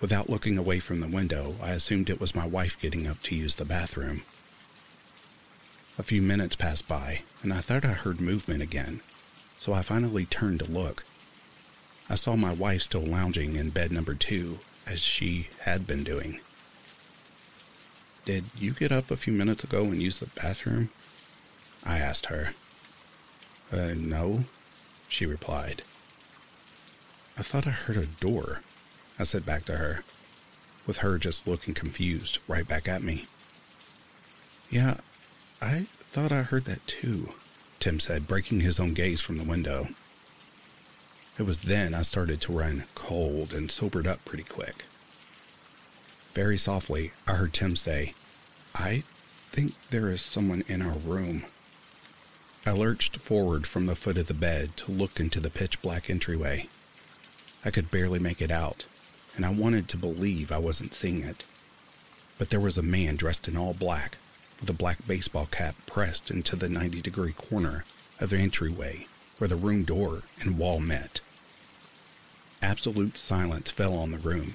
[0.00, 3.34] Without looking away from the window, I assumed it was my wife getting up to
[3.34, 4.22] use the bathroom.
[5.98, 9.00] A few minutes passed by, and I thought I heard movement again,
[9.58, 11.04] so I finally turned to look.
[12.10, 16.40] I saw my wife still lounging in bed number two, as she had been doing.
[18.26, 20.90] Did you get up a few minutes ago and use the bathroom?
[21.84, 22.52] I asked her.
[23.72, 24.44] Uh, no,
[25.08, 25.82] she replied.
[27.38, 28.60] I thought I heard a door.
[29.18, 30.04] I said back to her,
[30.86, 33.26] with her just looking confused right back at me.
[34.70, 34.98] Yeah,
[35.62, 37.30] I thought I heard that too,
[37.80, 39.88] Tim said, breaking his own gaze from the window.
[41.38, 44.84] It was then I started to run cold and sobered up pretty quick.
[46.34, 48.14] Very softly, I heard Tim say,
[48.74, 49.02] I
[49.50, 51.44] think there is someone in our room.
[52.66, 56.10] I lurched forward from the foot of the bed to look into the pitch black
[56.10, 56.68] entryway.
[57.64, 58.84] I could barely make it out,
[59.36, 61.44] and I wanted to believe I wasn't seeing it.
[62.38, 64.18] But there was a man dressed in all black,
[64.60, 67.84] with a black baseball cap pressed into the 90 degree corner
[68.18, 69.06] of the entryway
[69.38, 71.20] where the room door and wall met.
[72.62, 74.54] Absolute silence fell on the room,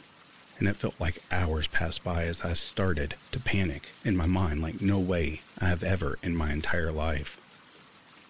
[0.58, 4.62] and it felt like hours passed by as I started to panic in my mind
[4.62, 7.40] like no way I have ever in my entire life.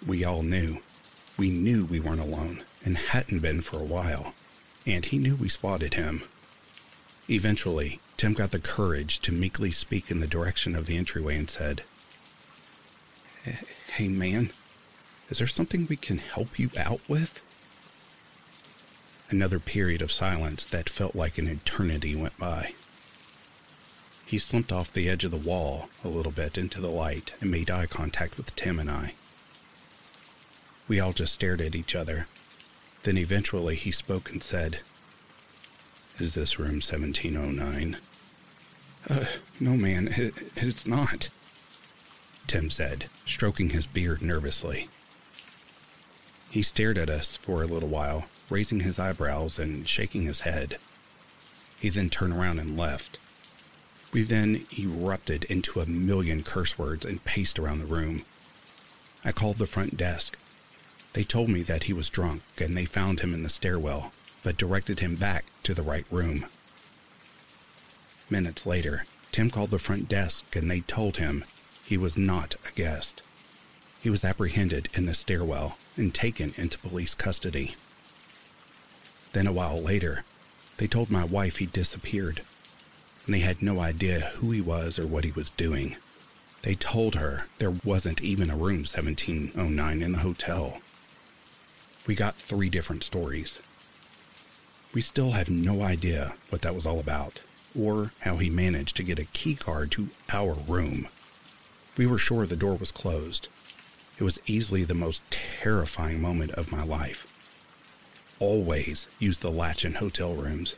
[0.05, 0.79] We all knew.
[1.37, 4.33] We knew we weren't alone and hadn't been for a while,
[4.85, 6.23] and he knew we spotted him.
[7.29, 11.49] Eventually, Tim got the courage to meekly speak in the direction of the entryway and
[11.49, 11.83] said,
[13.93, 14.51] Hey, man,
[15.29, 17.43] is there something we can help you out with?
[19.29, 22.73] Another period of silence that felt like an eternity went by.
[24.25, 27.49] He slumped off the edge of the wall a little bit into the light and
[27.49, 29.13] made eye contact with Tim and I.
[30.87, 32.27] We all just stared at each other.
[33.03, 34.79] Then eventually he spoke and said,
[36.19, 37.97] is this room 1709?
[39.09, 39.25] Uh,
[39.59, 41.29] no, man, it, it's not.
[42.47, 44.89] Tim said, stroking his beard nervously.
[46.49, 50.77] He stared at us for a little while, raising his eyebrows and shaking his head.
[51.79, 53.17] He then turned around and left.
[54.11, 58.25] We then erupted into a million curse words and paced around the room.
[59.23, 60.37] I called the front desk.
[61.13, 64.11] They told me that he was drunk and they found him in the stairwell,
[64.43, 66.45] but directed him back to the right room.
[68.29, 71.43] Minutes later, Tim called the front desk and they told him
[71.85, 73.21] he was not a guest.
[74.01, 77.75] He was apprehended in the stairwell and taken into police custody.
[79.33, 80.23] Then a while later,
[80.77, 82.41] they told my wife he disappeared,
[83.25, 85.95] and they had no idea who he was or what he was doing.
[86.63, 90.79] They told her there wasn't even a room 1709 in the hotel.
[92.07, 93.59] We got three different stories.
[94.93, 97.41] We still have no idea what that was all about,
[97.79, 101.07] or how he managed to get a key card to our room.
[101.97, 103.47] We were sure the door was closed.
[104.19, 107.25] It was easily the most terrifying moment of my life.
[108.39, 110.75] Always use the latch in hotel rooms.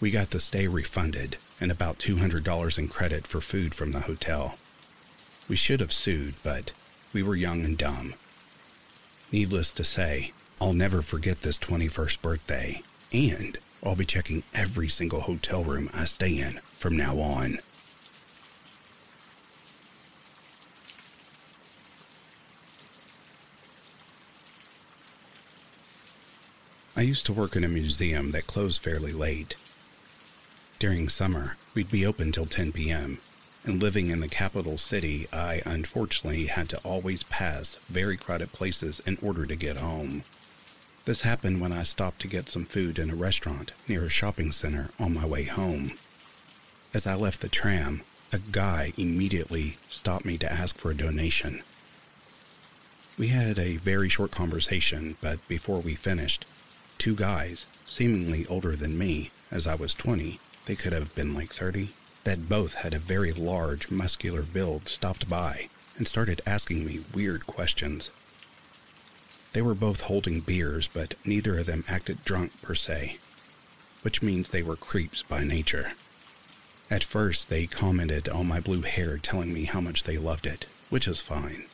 [0.00, 4.56] We got the stay refunded and about $200 in credit for food from the hotel.
[5.48, 6.72] We should have sued, but
[7.12, 8.14] we were young and dumb.
[9.32, 12.82] Needless to say, I'll never forget this 21st birthday,
[13.14, 17.60] and I'll be checking every single hotel room I stay in from now on.
[26.96, 29.54] I used to work in a museum that closed fairly late.
[30.80, 33.18] During summer, we'd be open till 10 p.m.,
[33.64, 39.00] and living in the capital city, I unfortunately had to always pass very crowded places
[39.06, 40.24] in order to get home.
[41.06, 44.52] This happened when I stopped to get some food in a restaurant near a shopping
[44.52, 45.98] center on my way home.
[46.94, 48.00] As I left the tram,
[48.32, 51.62] a guy immediately stopped me to ask for a donation.
[53.18, 56.46] We had a very short conversation, but before we finished,
[56.96, 61.52] two guys, seemingly older than me, as I was 20, they could have been like
[61.52, 61.90] 30,
[62.24, 67.46] that both had a very large, muscular build stopped by and started asking me weird
[67.46, 68.10] questions.
[69.54, 73.18] They were both holding beers, but neither of them acted drunk per se,
[74.02, 75.92] which means they were creeps by nature.
[76.90, 80.66] At first, they commented on my blue hair, telling me how much they loved it,
[80.90, 81.66] which is fine.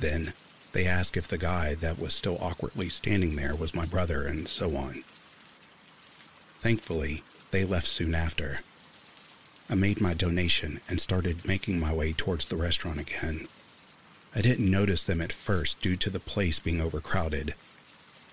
[0.00, 0.32] Then,
[0.72, 4.48] they asked if the guy that was still awkwardly standing there was my brother, and
[4.48, 5.04] so on.
[6.60, 8.60] Thankfully, they left soon after,
[9.70, 13.46] I made my donation and started making my way towards the restaurant again.
[14.34, 17.54] I didn't notice them at first due to the place being overcrowded,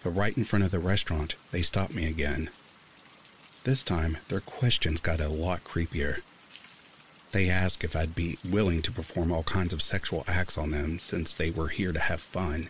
[0.04, 2.50] but right in front of the restaurant, they stopped me again.
[3.64, 6.22] This time, their questions got a lot creepier.
[7.32, 11.00] They asked if I'd be willing to perform all kinds of sexual acts on them
[11.00, 12.70] since they were here to have fun,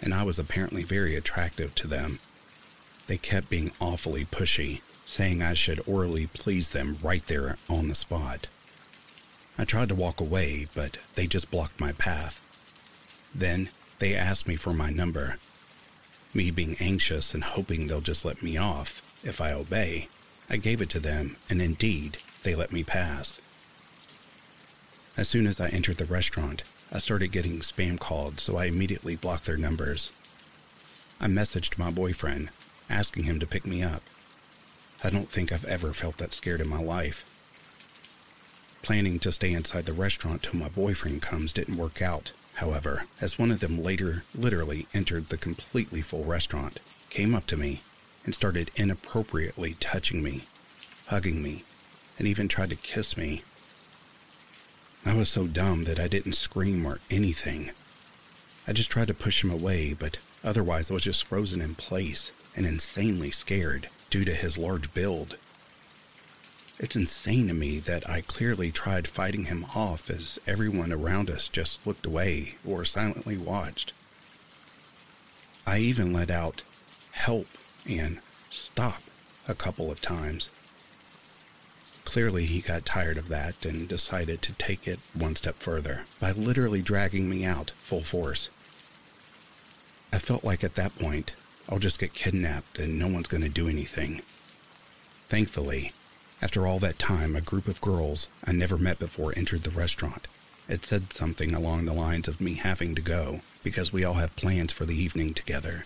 [0.00, 2.18] and I was apparently very attractive to them.
[3.06, 7.94] They kept being awfully pushy, saying I should orally please them right there on the
[7.94, 8.48] spot.
[9.56, 12.40] I tried to walk away, but they just blocked my path.
[13.34, 15.36] Then they asked me for my number.
[16.34, 20.08] Me being anxious and hoping they'll just let me off if I obey,
[20.50, 23.40] I gave it to them, and indeed, they let me pass.
[25.16, 29.14] As soon as I entered the restaurant, I started getting spam called, so I immediately
[29.14, 30.10] blocked their numbers.
[31.20, 32.50] I messaged my boyfriend,
[32.90, 34.02] asking him to pick me up.
[35.04, 37.24] I don't think I've ever felt that scared in my life.
[38.82, 42.32] Planning to stay inside the restaurant till my boyfriend comes didn't work out,
[42.62, 46.78] however, as one of them later literally entered the completely full restaurant,
[47.10, 47.82] came up to me,
[48.24, 50.42] and started inappropriately touching me,
[51.08, 51.64] hugging me,
[52.18, 53.42] and even tried to kiss me.
[55.04, 57.72] I was so dumb that I didn't scream or anything.
[58.68, 62.30] I just tried to push him away, but otherwise I was just frozen in place
[62.54, 65.36] and insanely scared due to his large build.
[66.78, 71.48] It's insane to me that I clearly tried fighting him off as everyone around us
[71.48, 73.92] just looked away or silently watched.
[75.66, 76.62] I even let out
[77.12, 77.46] help
[77.88, 78.20] and
[78.50, 79.02] stop
[79.46, 80.50] a couple of times.
[82.04, 86.32] Clearly, he got tired of that and decided to take it one step further by
[86.32, 88.50] literally dragging me out full force.
[90.12, 91.32] I felt like at that point
[91.68, 94.22] I'll just get kidnapped and no one's going to do anything.
[95.28, 95.92] Thankfully,
[96.42, 100.26] after all that time, a group of girls I never met before entered the restaurant.
[100.68, 104.34] It said something along the lines of me having to go because we all have
[104.34, 105.84] plans for the evening together.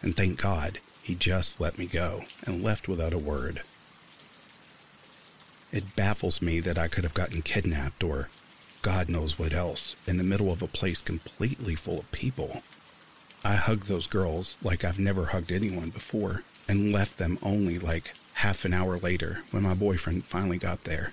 [0.00, 3.62] And thank God, he just let me go and left without a word.
[5.72, 8.28] It baffles me that I could have gotten kidnapped or
[8.82, 12.62] God knows what else in the middle of a place completely full of people.
[13.44, 18.12] I hugged those girls like I've never hugged anyone before and left them only like
[18.38, 21.12] half an hour later when my boyfriend finally got there.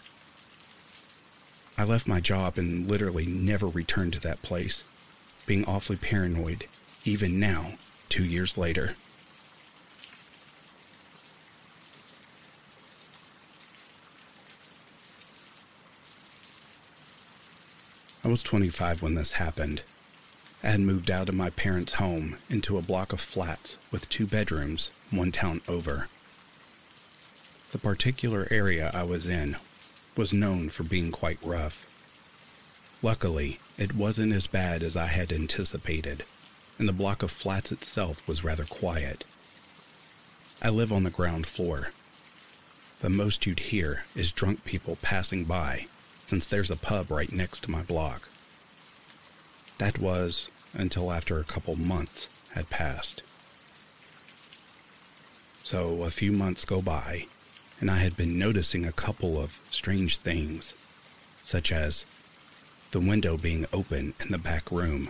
[1.76, 4.84] I left my job and literally never returned to that place
[5.47, 6.67] being awfully paranoid,
[7.03, 7.73] even now,
[8.09, 8.93] two years later.
[18.23, 19.82] I was 25 when this happened.
[20.63, 24.28] I had moved out of my parents' home into a block of flats with two
[24.28, 26.07] bedrooms, one town over.
[27.76, 29.57] The particular area I was in
[30.15, 31.86] was known for being quite rough.
[33.01, 36.23] Luckily, it wasn't as bad as I had anticipated,
[36.80, 39.26] and the block of flats itself was rather quiet.
[40.61, 41.89] I live on the ground floor.
[43.01, 45.88] The most you'd hear is drunk people passing by,
[46.23, 48.30] since there's a pub right next to my block.
[49.80, 53.21] That was until after a couple months had passed.
[55.65, 57.26] So a few months go by,
[57.80, 60.73] and I had been noticing a couple of strange things,
[61.43, 62.05] such as
[62.91, 65.09] the window being open in the back room.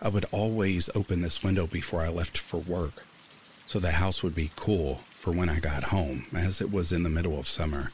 [0.00, 3.04] I would always open this window before I left for work,
[3.66, 7.02] so the house would be cool for when I got home, as it was in
[7.02, 7.90] the middle of summer.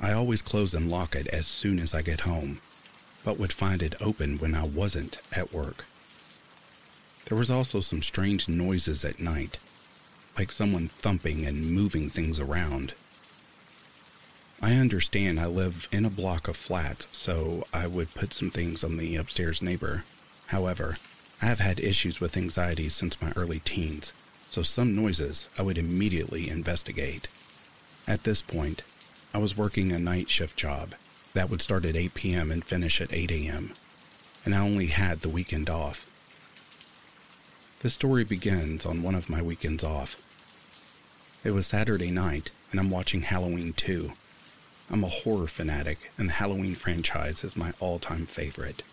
[0.00, 2.60] I always close and lock it as soon as I get home,
[3.24, 5.84] but would find it open when I wasn't at work.
[7.26, 9.58] There was also some strange noises at night,
[10.36, 12.94] like someone thumping and moving things around.
[14.60, 18.84] I understand I live in a block of flats, so I would put some things
[18.84, 20.04] on the upstairs neighbor.
[20.46, 20.98] However,
[21.40, 24.12] I have had issues with anxiety since my early teens,
[24.48, 27.26] so some noises I would immediately investigate.
[28.06, 28.82] At this point,
[29.34, 30.94] I was working a night shift job
[31.34, 32.52] that would start at 8 p.m.
[32.52, 33.72] and finish at 8 a.m.,
[34.44, 36.06] and I only had the weekend off.
[37.82, 40.16] The story begins on one of my weekends off.
[41.42, 44.12] It was Saturday night, and I'm watching Halloween 2.
[44.88, 48.84] I'm a horror fanatic, and the Halloween franchise is my all time favorite.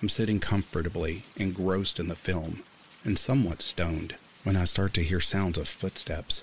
[0.00, 2.62] I'm sitting comfortably, engrossed in the film,
[3.02, 4.14] and somewhat stoned
[4.44, 6.40] when I start to hear sounds of footsteps.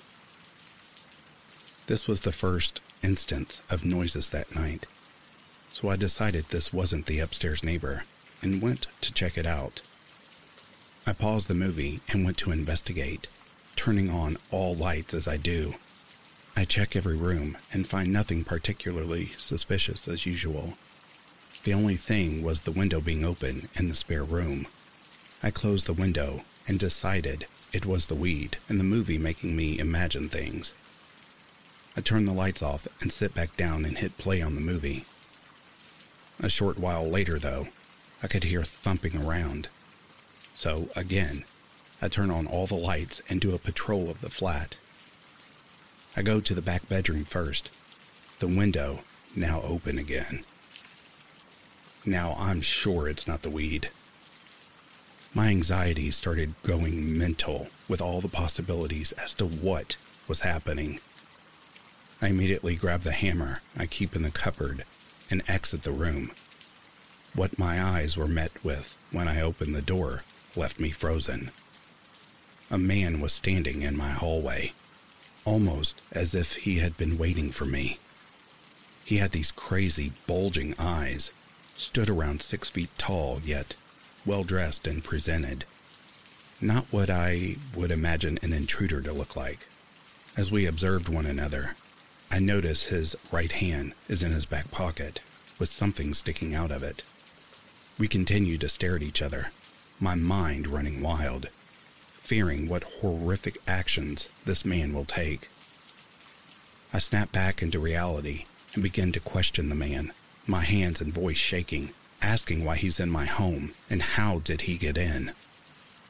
[1.87, 4.87] This was the first instance of noises that night,
[5.71, 8.03] so I decided this wasn't the upstairs neighbor
[8.41, 9.81] and went to check it out.
[11.05, 13.27] I paused the movie and went to investigate,
[13.75, 15.75] turning on all lights as I do.
[16.55, 20.75] I check every room and find nothing particularly suspicious as usual.
[21.63, 24.67] The only thing was the window being open in the spare room.
[25.41, 29.79] I closed the window and decided it was the weed and the movie making me
[29.79, 30.73] imagine things.
[31.97, 35.05] I turn the lights off and sit back down and hit play on the movie.
[36.39, 37.67] A short while later, though,
[38.21, 39.69] I could hear thumping around.
[40.61, 41.43] So, again,
[42.03, 44.75] I turn on all the lights and do a patrol of the flat.
[46.15, 47.71] I go to the back bedroom first,
[48.37, 48.99] the window
[49.35, 50.45] now open again.
[52.05, 53.89] Now I'm sure it's not the weed.
[55.33, 59.97] My anxiety started going mental with all the possibilities as to what
[60.27, 60.99] was happening.
[62.21, 64.85] I immediately grab the hammer I keep in the cupboard
[65.31, 66.33] and exit the room.
[67.33, 70.21] What my eyes were met with when I opened the door
[70.55, 71.51] left me frozen.
[72.69, 74.73] A man was standing in my hallway,
[75.45, 77.99] almost as if he had been waiting for me.
[79.03, 81.31] He had these crazy, bulging eyes,
[81.75, 83.75] stood around six feet tall, yet
[84.25, 85.65] well dressed and presented.
[86.61, 89.67] Not what I would imagine an intruder to look like.
[90.37, 91.75] As we observed one another,
[92.29, 95.19] I notice his right hand is in his back pocket,
[95.59, 97.03] with something sticking out of it.
[97.97, 99.51] We continue to stare at each other,
[100.01, 101.47] my mind running wild,
[102.15, 105.47] fearing what horrific actions this man will take.
[106.91, 110.11] I snap back into reality and begin to question the man,
[110.47, 114.75] my hands and voice shaking, asking why he's in my home and how did he
[114.75, 115.33] get in.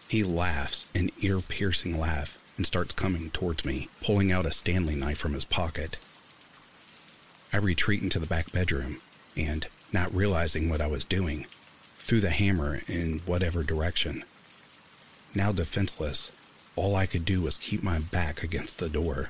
[0.08, 4.96] He laughs an ear piercing laugh and starts coming towards me, pulling out a Stanley
[4.96, 5.98] knife from his pocket.
[7.52, 9.02] I retreat into the back bedroom
[9.36, 11.46] and, not realizing what I was doing,
[12.02, 14.24] threw the hammer in whatever direction.
[15.34, 16.32] Now defenseless,
[16.76, 19.30] all I could do was keep my back against the door.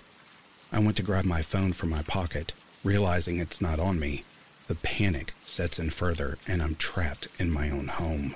[0.72, 2.54] I went to grab my phone from my pocket,
[2.84, 4.24] realizing it's not on me.
[4.68, 8.36] The panic sets in further, and I'm trapped in my own home.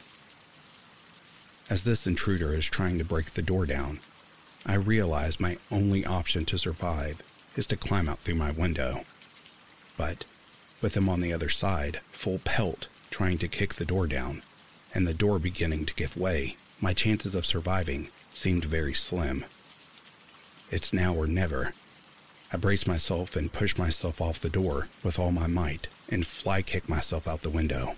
[1.69, 3.99] As this intruder is trying to break the door down,
[4.65, 7.23] I realize my only option to survive
[7.55, 9.05] is to climb out through my window.
[9.97, 10.25] But
[10.81, 14.41] with him on the other side, full pelt, trying to kick the door down,
[14.93, 19.45] and the door beginning to give way, my chances of surviving seemed very slim.
[20.69, 21.73] It's now or never.
[22.51, 26.61] I brace myself and push myself off the door with all my might and fly
[26.61, 27.95] kick myself out the window.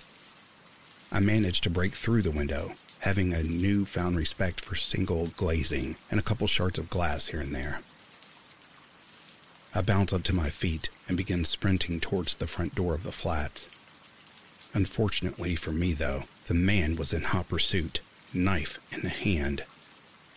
[1.11, 6.19] I manage to break through the window, having a newfound respect for single glazing and
[6.19, 7.81] a couple shards of glass here and there.
[9.73, 13.11] I bounce up to my feet and begin sprinting towards the front door of the
[13.11, 13.67] flats.
[14.77, 17.99] Unfortunately for me, though, the man was in hot pursuit,
[18.31, 19.63] knife in hand.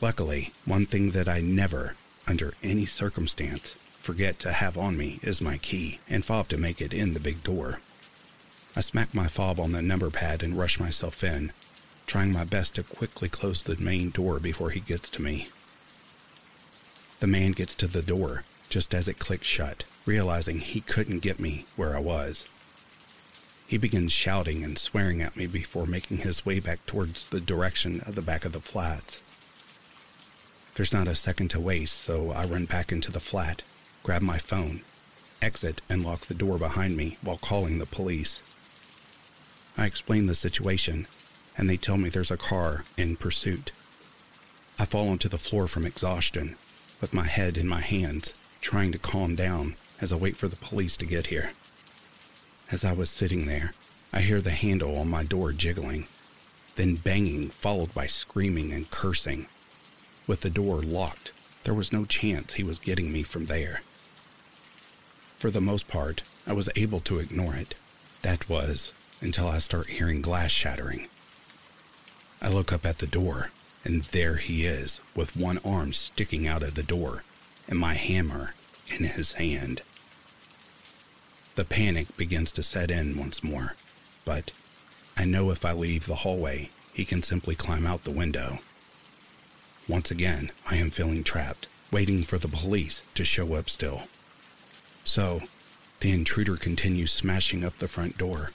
[0.01, 1.95] Luckily, one thing that I never,
[2.27, 6.81] under any circumstance, forget to have on me is my key and fob to make
[6.81, 7.81] it in the big door.
[8.75, 11.53] I smack my fob on the number pad and rush myself in,
[12.07, 15.51] trying my best to quickly close the main door before he gets to me.
[17.19, 21.41] The man gets to the door just as it clicks shut, realizing he couldn't get
[21.41, 22.49] me where I was.
[23.71, 28.01] He begins shouting and swearing at me before making his way back towards the direction
[28.01, 29.23] of the back of the flats.
[30.75, 33.63] There's not a second to waste, so I run back into the flat,
[34.03, 34.83] grab my phone,
[35.41, 38.43] exit, and lock the door behind me while calling the police.
[39.79, 41.07] I explain the situation,
[41.57, 43.71] and they tell me there's a car in pursuit.
[44.81, 46.57] I fall onto the floor from exhaustion,
[47.01, 50.57] with my head in my hands, trying to calm down as I wait for the
[50.57, 51.53] police to get here.
[52.73, 53.73] As I was sitting there,
[54.13, 56.07] I hear the handle on my door jiggling,
[56.77, 59.47] then banging, followed by screaming and cursing.
[60.29, 61.33] With the door locked,
[61.65, 63.83] there was no chance he was getting me from there.
[65.37, 67.75] For the most part, I was able to ignore it.
[68.23, 71.09] That was until I start hearing glass shattering.
[72.41, 73.51] I look up at the door,
[73.83, 77.25] and there he is, with one arm sticking out of the door,
[77.67, 78.55] and my hammer
[78.87, 79.83] in his hand.
[81.61, 83.75] The panic begins to set in once more,
[84.25, 84.51] but
[85.15, 88.61] I know if I leave the hallway, he can simply climb out the window.
[89.87, 94.05] Once again, I am feeling trapped, waiting for the police to show up still.
[95.05, 95.43] So,
[96.01, 98.53] the intruder continues smashing up the front door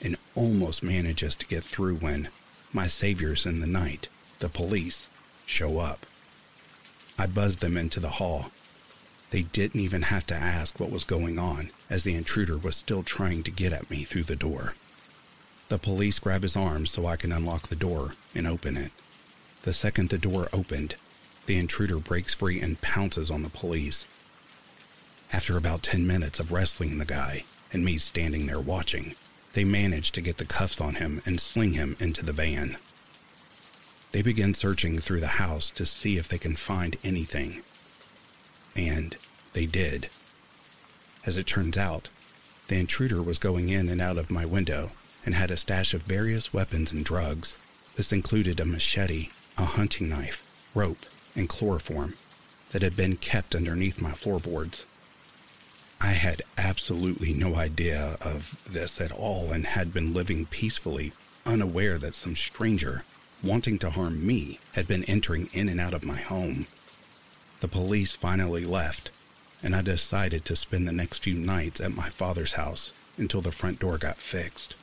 [0.00, 2.30] and almost manages to get through when
[2.72, 5.10] my saviors in the night, the police,
[5.44, 6.06] show up.
[7.18, 8.50] I buzz them into the hall
[9.30, 13.02] they didn't even have to ask what was going on, as the intruder was still
[13.02, 14.74] trying to get at me through the door.
[15.68, 18.92] The police grab his arm so I can unlock the door and open it.
[19.62, 20.94] The second the door opened,
[21.46, 24.06] the intruder breaks free and pounces on the police.
[25.32, 29.16] After about 10 minutes of wrestling the guy and me standing there watching,
[29.54, 32.76] they manage to get the cuffs on him and sling him into the van.
[34.12, 37.62] They begin searching through the house to see if they can find anything,
[38.76, 39.16] and
[39.52, 40.08] they did.
[41.24, 42.08] As it turns out,
[42.68, 44.90] the intruder was going in and out of my window
[45.24, 47.58] and had a stash of various weapons and drugs.
[47.96, 50.42] This included a machete, a hunting knife,
[50.74, 52.14] rope, and chloroform
[52.70, 54.86] that had been kept underneath my floorboards.
[56.00, 61.12] I had absolutely no idea of this at all and had been living peacefully,
[61.46, 63.04] unaware that some stranger
[63.42, 66.66] wanting to harm me had been entering in and out of my home.
[67.60, 69.10] The police finally left,
[69.62, 73.52] and I decided to spend the next few nights at my father's house until the
[73.52, 74.74] front door got fixed.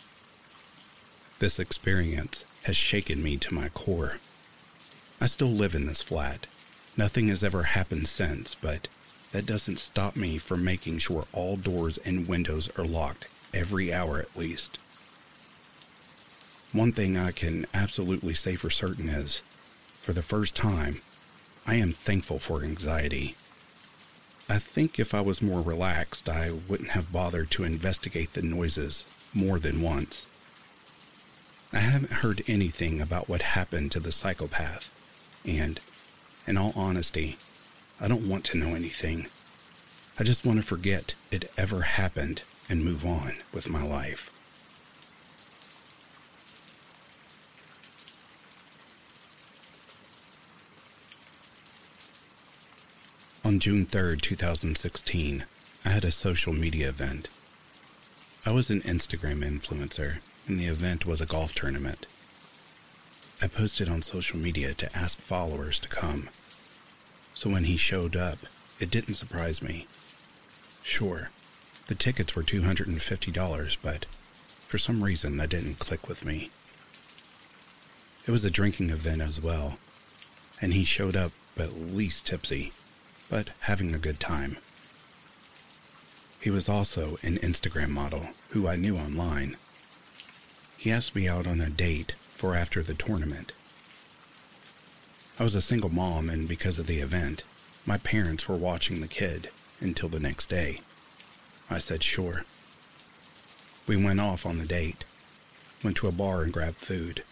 [1.40, 4.18] This experience has shaken me to my core.
[5.22, 6.48] I still live in this flat.
[6.98, 8.88] Nothing has ever happened since, but
[9.32, 14.20] that doesn't stop me from making sure all doors and windows are locked every hour
[14.20, 14.80] at least.
[16.72, 19.44] One thing I can absolutely say for certain is,
[20.02, 21.02] for the first time,
[21.66, 23.36] I am thankful for anxiety.
[24.50, 29.06] I think if I was more relaxed, I wouldn't have bothered to investigate the noises
[29.34, 30.28] more than once.
[31.72, 34.92] I haven't heard anything about what happened to the psychopath,
[35.46, 35.80] and,
[36.46, 37.38] in all honesty,
[38.00, 39.28] I don't want to know anything.
[40.20, 44.32] I just want to forget it ever happened and move on with my life.
[53.46, 55.44] On June 3, 2016,
[55.84, 57.28] I had a social media event.
[58.46, 62.06] I was an Instagram influencer, and the event was a golf tournament.
[63.42, 66.30] I posted on social media to ask followers to come.
[67.34, 68.38] So when he showed up,
[68.80, 69.88] it didn't surprise me.
[70.82, 71.30] Sure,
[71.88, 74.06] the tickets were $250, but
[74.70, 76.50] for some reason that didn't click with me.
[78.26, 79.80] It was a drinking event as well,
[80.62, 82.72] and he showed up at least tipsy
[83.34, 84.58] but having a good time.
[86.40, 89.58] He was also an Instagram model who I knew online.
[90.78, 93.52] He asked me out on a date for after the tournament.
[95.40, 97.44] I was a single mom, and because of the event,
[97.88, 100.82] my parents were watching the kid until the next day.
[101.72, 102.46] I said sure.
[103.88, 105.06] We went off on the date.
[105.84, 107.24] went to a bar and grabbed food.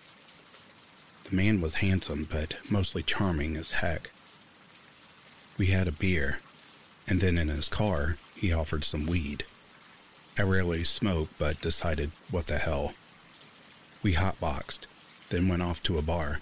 [1.26, 4.10] The man was handsome, but mostly charming as heck.
[5.62, 6.40] We had a beer,
[7.08, 9.44] and then in his car, he offered some weed.
[10.36, 12.94] I rarely smoke, but decided, what the hell.
[14.02, 14.88] We hotboxed,
[15.30, 16.40] then went off to a bar.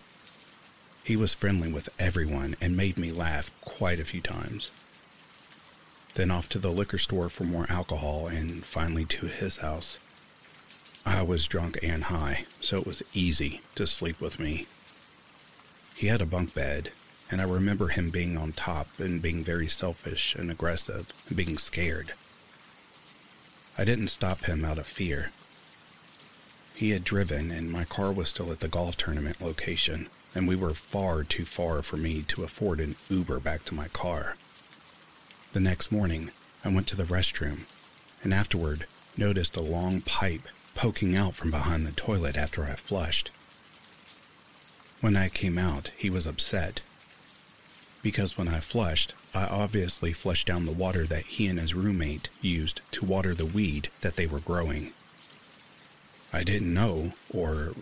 [1.04, 4.72] He was friendly with everyone and made me laugh quite a few times.
[6.16, 10.00] Then off to the liquor store for more alcohol and finally to his house.
[11.06, 14.68] I was drunk and high, so it was easy to sleep with me.
[15.94, 16.94] He had a bunk bed,
[17.32, 21.58] and I remember him being on top and being very selfish and aggressive and being
[21.58, 22.14] scared.
[23.78, 25.32] I didn't stop him out of fear.
[26.76, 30.56] He had driven, and my car was still at the golf tournament location, and we
[30.56, 34.36] were far too far for me to afford an Uber back to my car.
[35.54, 36.32] The next morning,
[36.64, 37.62] I went to the restroom,
[38.24, 38.86] and afterward
[39.18, 43.32] noticed a long pipe poking out from behind the toilet after I flushed.
[45.02, 46.82] When I came out, he was upset.
[48.02, 52.30] Because when I flushed, I obviously flushed down the water that he and his roommate
[52.42, 54.94] used to water the weed that they were growing.
[56.32, 57.74] I didn't know, or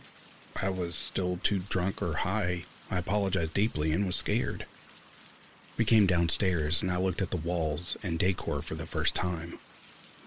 [0.62, 2.66] I was still too drunk or high.
[2.90, 4.66] I apologized deeply and was scared.
[5.78, 9.60] We came downstairs and I looked at the walls and decor for the first time.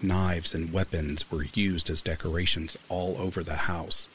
[0.01, 4.07] Knives and weapons were used as decorations all over the house.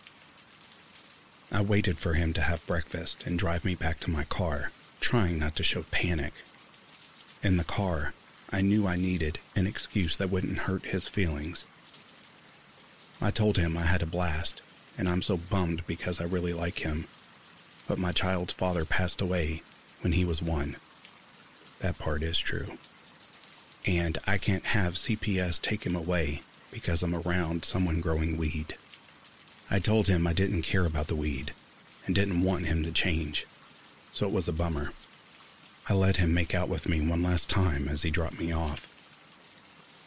[1.52, 4.70] I waited for him to have breakfast and drive me back to my car,
[5.00, 6.32] trying not to show panic.
[7.42, 8.14] In the car,
[8.50, 11.66] I knew I needed an excuse that wouldn't hurt his feelings.
[13.20, 14.62] I told him I had a blast,
[14.98, 17.06] and I'm so bummed because I really like him.
[17.88, 19.62] But my child's father passed away
[20.00, 20.76] when he was one.
[21.80, 22.78] That part is true
[23.86, 26.42] and I can't have CPS take him away
[26.72, 28.76] because I'm around someone growing weed.
[29.70, 31.52] I told him I didn't care about the weed
[32.04, 33.46] and didn't want him to change,
[34.16, 34.92] so it was a bummer.
[35.90, 38.90] I let him make out with me one last time as he dropped me off.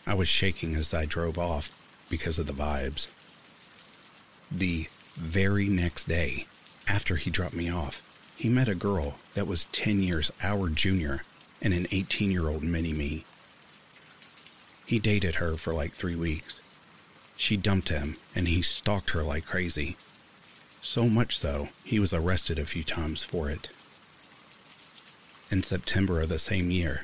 [0.07, 1.69] I was shaking as I drove off
[2.09, 3.07] because of the vibes.
[4.51, 6.47] The very next day,
[6.87, 8.01] after he dropped me off,
[8.35, 11.21] he met a girl that was 10 years our junior
[11.61, 13.25] and an 18 year old mini me.
[14.87, 16.63] He dated her for like three weeks.
[17.37, 19.97] She dumped him, and he stalked her like crazy.
[20.81, 23.69] So much so, he was arrested a few times for it.
[25.51, 27.03] In September of the same year,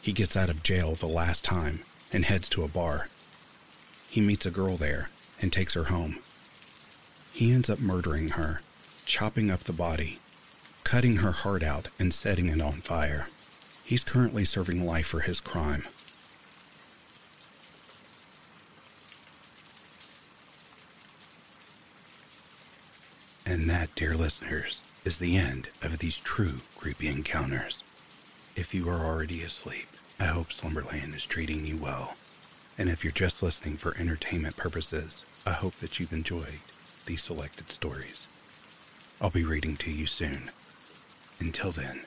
[0.00, 1.80] he gets out of jail the last time
[2.12, 3.08] and heads to a bar.
[4.08, 5.10] He meets a girl there
[5.42, 6.20] and takes her home.
[7.32, 8.60] He ends up murdering her,
[9.06, 10.20] chopping up the body,
[10.84, 13.28] cutting her heart out, and setting it on fire.
[13.84, 15.88] He's currently serving life for his crime.
[23.50, 27.82] And that, dear listeners, is the end of these true creepy encounters.
[28.54, 29.88] If you are already asleep,
[30.20, 32.14] I hope Slumberland is treating you well.
[32.78, 36.60] And if you're just listening for entertainment purposes, I hope that you've enjoyed
[37.06, 38.28] these selected stories.
[39.20, 40.52] I'll be reading to you soon.
[41.40, 42.02] Until then,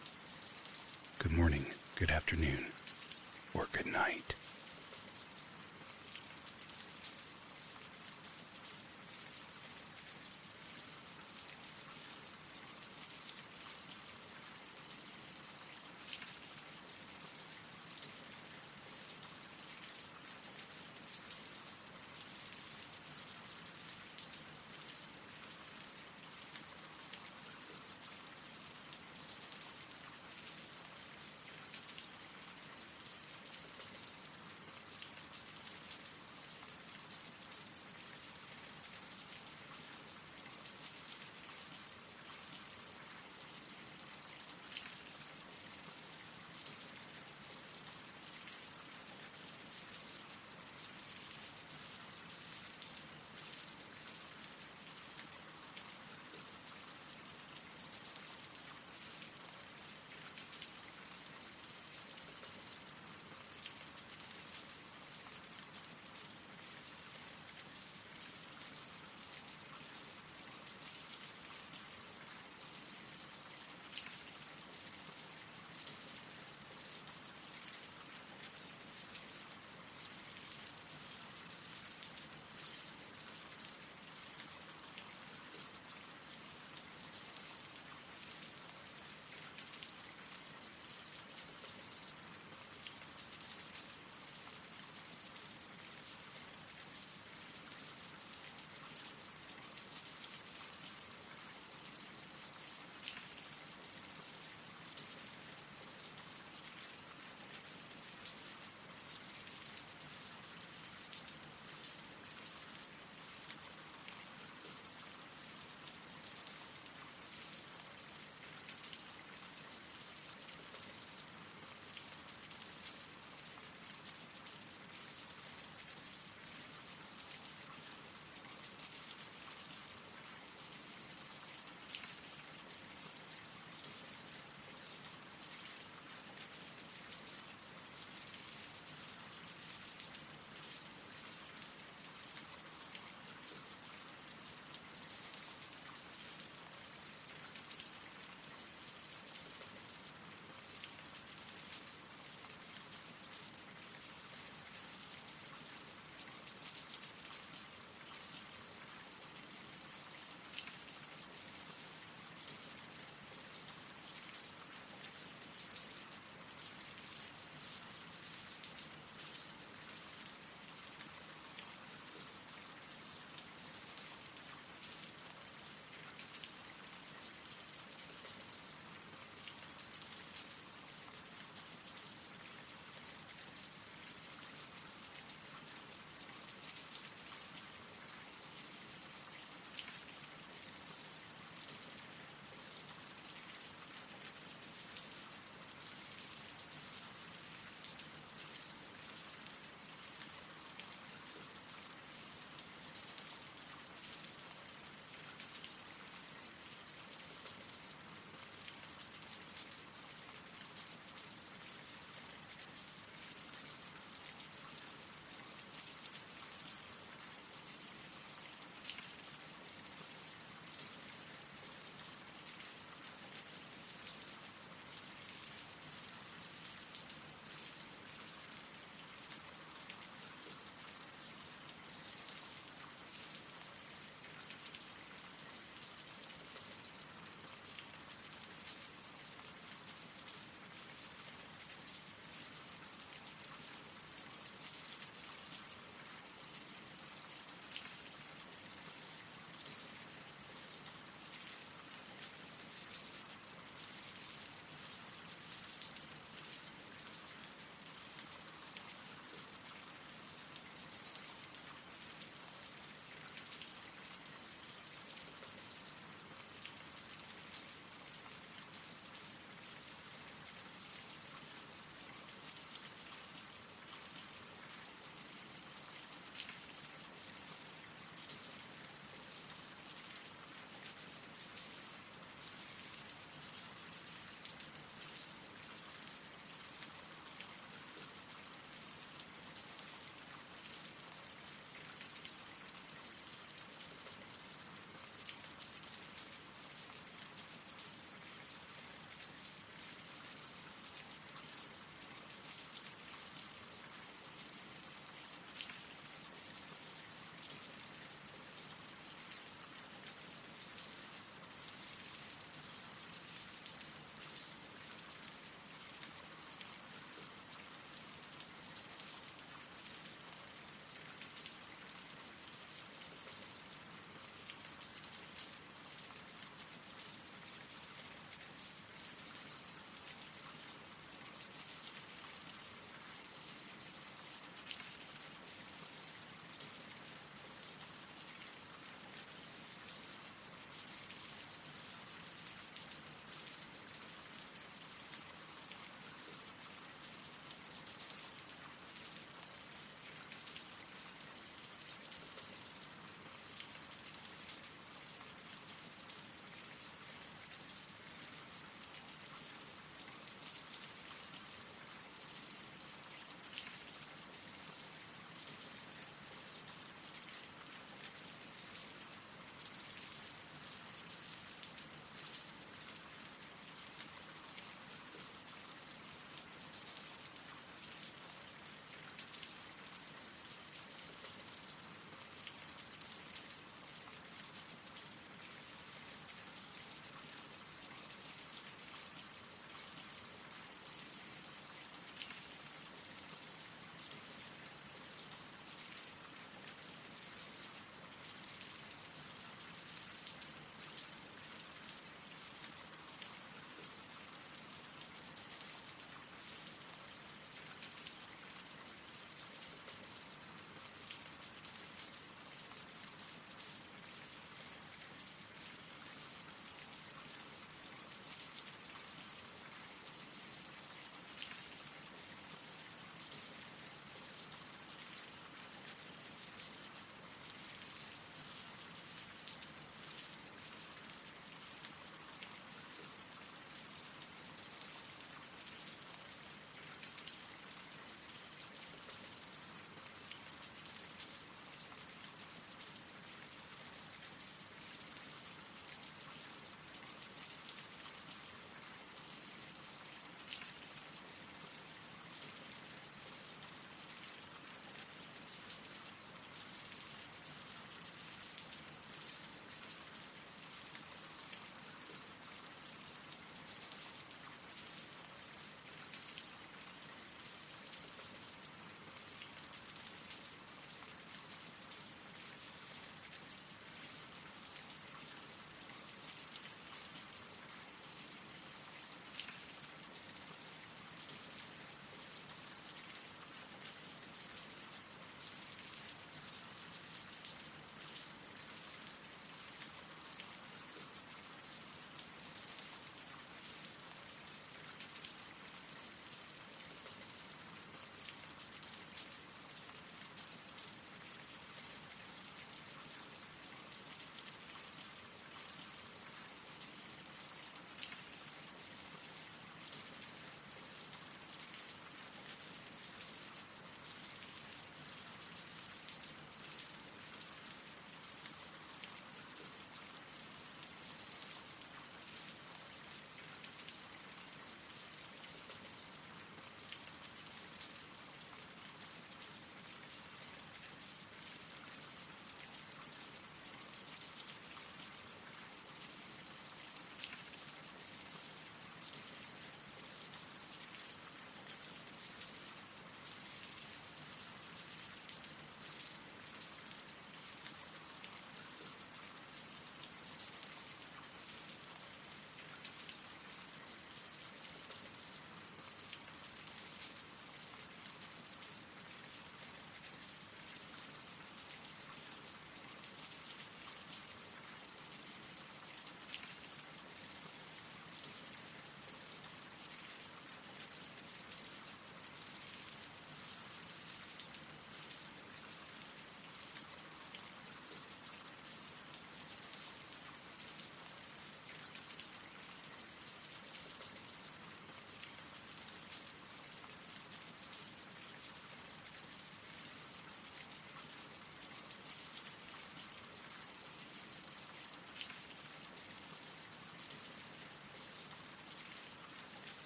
[1.20, 1.66] good morning,
[1.98, 2.68] good afternoon,
[3.54, 4.36] or good night.